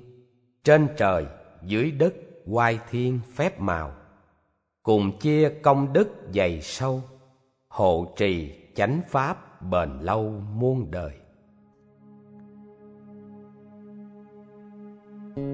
trên 0.65 0.89
trời, 0.97 1.27
dưới 1.63 1.91
đất, 1.91 2.15
oai 2.47 2.79
thiên 2.91 3.21
phép 3.35 3.61
màu, 3.61 3.93
cùng 4.83 5.19
chia 5.19 5.49
công 5.63 5.93
đức 5.93 6.09
dày 6.35 6.61
sâu, 6.61 7.03
hộ 7.69 8.13
trì 8.17 8.53
chánh 8.75 9.01
pháp 9.09 9.63
bền 9.63 9.99
lâu 10.01 10.43
muôn 10.55 10.91
đời. 10.91 11.20
Thực 15.37 15.45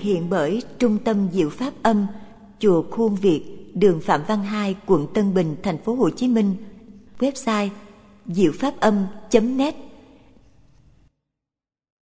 hiện 0.00 0.30
bởi 0.30 0.62
Trung 0.78 0.98
tâm 1.04 1.28
Diệu 1.32 1.50
Pháp 1.50 1.72
Âm, 1.82 2.06
Chùa 2.58 2.82
Khuôn 2.90 3.14
Việt, 3.14 3.42
đường 3.74 4.00
Phạm 4.00 4.20
Văn 4.28 4.42
Hai, 4.42 4.76
quận 4.86 5.06
Tân 5.14 5.34
Bình, 5.34 5.56
thành 5.62 5.78
phố 5.78 5.94
Hồ 5.94 6.10
Chí 6.10 6.28
Minh. 6.28 6.56
Website 7.18 7.68
diệu 8.28 8.52
pháp 8.60 8.80
âm.net 8.80 9.74